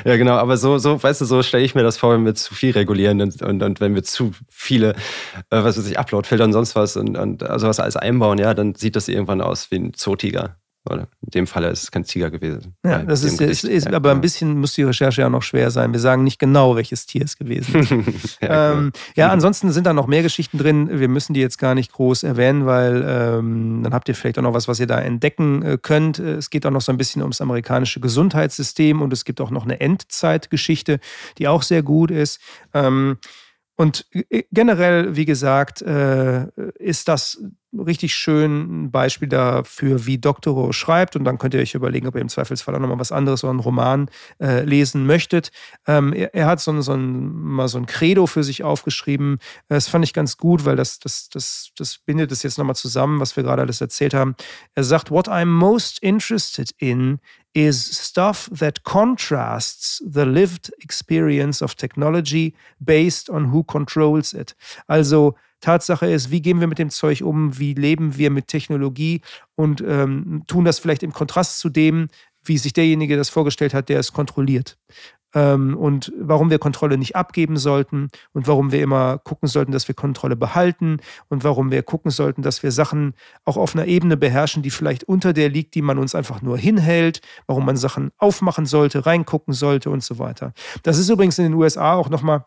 [0.04, 0.34] ja, genau.
[0.34, 2.72] Aber so, so, weißt du, so stelle ich mir das vor, wenn wir zu viel
[2.72, 4.96] regulieren und, und, und wenn wir zu viele,
[5.50, 8.54] äh, was weiß ich, Upload-Filter und sonst was und, und also was alles einbauen, ja,
[8.54, 10.58] dann sieht das irgendwann aus wie ein Zootiger.
[10.90, 12.76] Oder in dem Fall ist es kein Tiger gewesen.
[12.86, 15.92] Ja, das ist, ist, ist, aber ein bisschen muss die Recherche ja noch schwer sein.
[15.94, 18.38] Wir sagen nicht genau, welches Tier es gewesen ist.
[18.42, 21.00] ja, ähm, ja, ansonsten sind da noch mehr Geschichten drin.
[21.00, 24.44] Wir müssen die jetzt gar nicht groß erwähnen, weil ähm, dann habt ihr vielleicht auch
[24.44, 26.20] noch was, was ihr da entdecken äh, könnt.
[26.20, 29.64] Es geht auch noch so ein bisschen ums amerikanische Gesundheitssystem und es gibt auch noch
[29.64, 31.00] eine Endzeitgeschichte,
[31.40, 32.40] die auch sehr gut ist.
[32.74, 33.18] Ähm,
[33.76, 37.42] und äh, generell, wie gesagt, äh, ist das
[37.78, 41.16] richtig schön ein Beispiel dafür, wie Doctorow schreibt.
[41.16, 43.52] Und dann könnt ihr euch überlegen, ob ihr im Zweifelsfall auch nochmal was anderes oder
[43.52, 44.10] einen Roman
[44.42, 45.52] äh, lesen möchtet.
[45.88, 49.40] Ähm, er, er, hat so ein, so ein, mal so ein Credo für sich aufgeschrieben.
[49.68, 53.20] Das fand ich ganz gut, weil das, das, das, das bindet es jetzt nochmal zusammen,
[53.20, 54.36] was wir gerade alles erzählt haben.
[54.74, 57.20] Er sagt, What I'm most interested in
[57.56, 64.56] is stuff that contrasts the lived experience of technology based on who controls it.
[64.88, 69.22] Also Tatsache ist, wie gehen wir mit dem Zeug um, wie leben wir mit Technologie
[69.56, 72.10] und ähm, tun das vielleicht im Kontrast zu dem,
[72.44, 74.78] wie sich derjenige das vorgestellt hat, der es kontrolliert.
[75.36, 79.88] Ähm, und warum wir Kontrolle nicht abgeben sollten und warum wir immer gucken sollten, dass
[79.88, 83.14] wir Kontrolle behalten und warum wir gucken sollten, dass wir Sachen
[83.44, 86.58] auch auf einer Ebene beherrschen, die vielleicht unter der liegt, die man uns einfach nur
[86.58, 90.54] hinhält, warum man Sachen aufmachen sollte, reingucken sollte und so weiter.
[90.84, 92.46] Das ist übrigens in den USA auch nochmal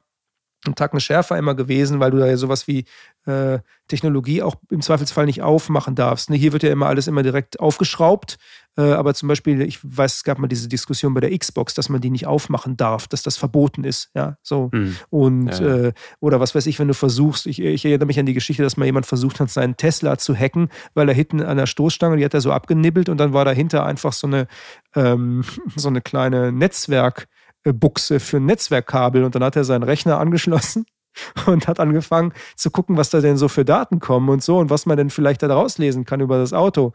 [0.64, 2.84] einen Tacken schärfer immer gewesen, weil du da ja sowas wie
[3.26, 6.30] äh, Technologie auch im Zweifelsfall nicht aufmachen darfst.
[6.30, 6.36] Ne?
[6.36, 8.38] Hier wird ja immer alles immer direkt aufgeschraubt,
[8.76, 11.88] äh, aber zum Beispiel, ich weiß, es gab mal diese Diskussion bei der Xbox, dass
[11.88, 14.70] man die nicht aufmachen darf, dass das verboten ist, ja, so.
[14.72, 14.96] Mhm.
[15.10, 15.76] Und, ja, ja.
[15.86, 18.62] Äh, oder was weiß ich, wenn du versuchst, ich, ich, erinnere mich an die Geschichte,
[18.62, 22.16] dass mal jemand versucht hat, seinen Tesla zu hacken, weil er hinten an der Stoßstange,
[22.16, 24.48] die hat er so abgenibbelt und dann war dahinter einfach so eine,
[24.96, 25.44] ähm,
[25.76, 27.28] so eine kleine Netzwerk-
[27.72, 30.86] Buchse für ein Netzwerkkabel und dann hat er seinen Rechner angeschlossen
[31.46, 34.70] und hat angefangen zu gucken, was da denn so für Daten kommen und so und
[34.70, 36.92] was man denn vielleicht da rauslesen kann über das Auto.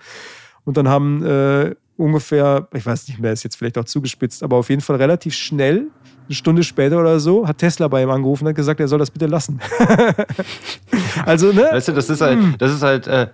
[0.65, 4.57] Und dann haben äh, ungefähr, ich weiß nicht mehr, ist jetzt vielleicht auch zugespitzt, aber
[4.57, 5.87] auf jeden Fall relativ schnell,
[6.25, 8.99] eine Stunde später oder so, hat Tesla bei ihm angerufen und hat gesagt, er soll
[8.99, 9.59] das bitte lassen.
[11.25, 11.67] also, ne?
[11.71, 13.27] Weißt du, das ist halt, das ist halt äh,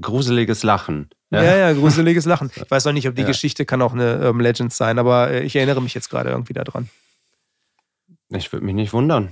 [0.00, 1.10] gruseliges Lachen.
[1.30, 1.42] Ja.
[1.42, 2.50] ja, ja, gruseliges Lachen.
[2.54, 3.26] Ich weiß noch nicht, ob die ja.
[3.26, 6.52] Geschichte kann auch eine Urban Legend sein, aber äh, ich erinnere mich jetzt gerade irgendwie
[6.52, 6.88] daran.
[8.28, 9.30] Ich würde mich nicht wundern.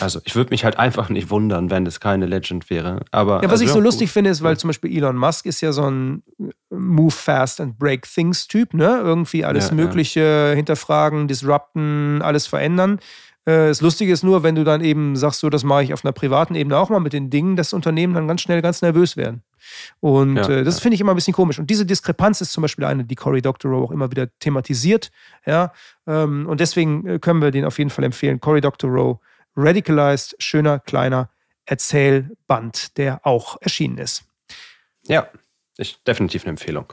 [0.00, 3.00] Also ich würde mich halt einfach nicht wundern, wenn das keine Legend wäre.
[3.10, 5.60] Aber, ja, was also, ich so lustig finde, ist, weil zum Beispiel Elon Musk ist
[5.60, 9.00] ja so ein äh, Move fast and break things Typ, ne?
[9.02, 10.54] Irgendwie alles ja, Mögliche ja.
[10.54, 13.00] hinterfragen, disrupten, alles verändern.
[13.44, 16.04] Äh, das Lustige ist nur, wenn du dann eben sagst, so, das mache ich auf
[16.04, 19.16] einer privaten Ebene auch mal mit den Dingen, dass Unternehmen dann ganz schnell ganz nervös
[19.16, 19.42] werden.
[20.00, 20.82] Und ja, äh, das ja.
[20.82, 21.58] finde ich immer ein bisschen komisch.
[21.58, 25.10] Und diese Diskrepanz ist zum Beispiel eine, die Cory Doctorow auch immer wieder thematisiert.
[25.46, 25.72] Ja,
[26.06, 28.40] ähm, und deswegen äh, können wir den auf jeden Fall empfehlen.
[28.40, 29.20] Cory Doctorow,
[29.60, 31.30] Radicalized, schöner, kleiner
[31.64, 34.22] Erzählband, der auch erschienen ist.
[35.08, 35.28] Ja,
[35.76, 36.92] ist definitiv eine Empfehlung.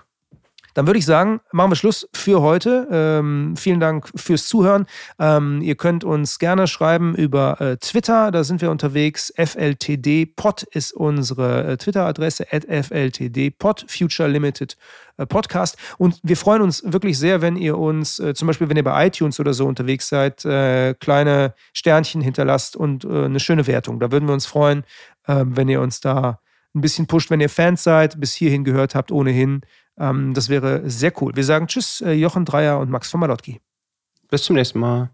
[0.76, 2.88] Dann würde ich sagen, machen wir Schluss für heute.
[2.92, 4.86] Ähm, vielen Dank fürs Zuhören.
[5.18, 9.34] Ähm, ihr könnt uns gerne schreiben über äh, Twitter, da sind wir unterwegs.
[9.38, 14.76] FLTD-Pod ist unsere äh, Twitter-Adresse, FLTD-Pod, Future Limited
[15.16, 15.78] äh, Podcast.
[15.98, 19.08] Und wir freuen uns wirklich sehr, wenn ihr uns, äh, zum Beispiel, wenn ihr bei
[19.08, 24.02] iTunes oder so unterwegs seid, äh, kleine Sternchen hinterlasst und äh, eine schöne Wertung.
[24.02, 24.84] Da würden wir uns freuen,
[25.26, 26.42] ähm, wenn ihr uns da
[26.76, 29.62] ein bisschen pusht, wenn ihr Fans seid, bis hierhin gehört habt, ohnehin.
[29.98, 31.36] Ähm, das wäre sehr cool.
[31.36, 33.62] Wir sagen Tschüss, äh, Jochen Dreier und Max von Malotki.
[34.30, 35.10] Bis zum nächsten Mal.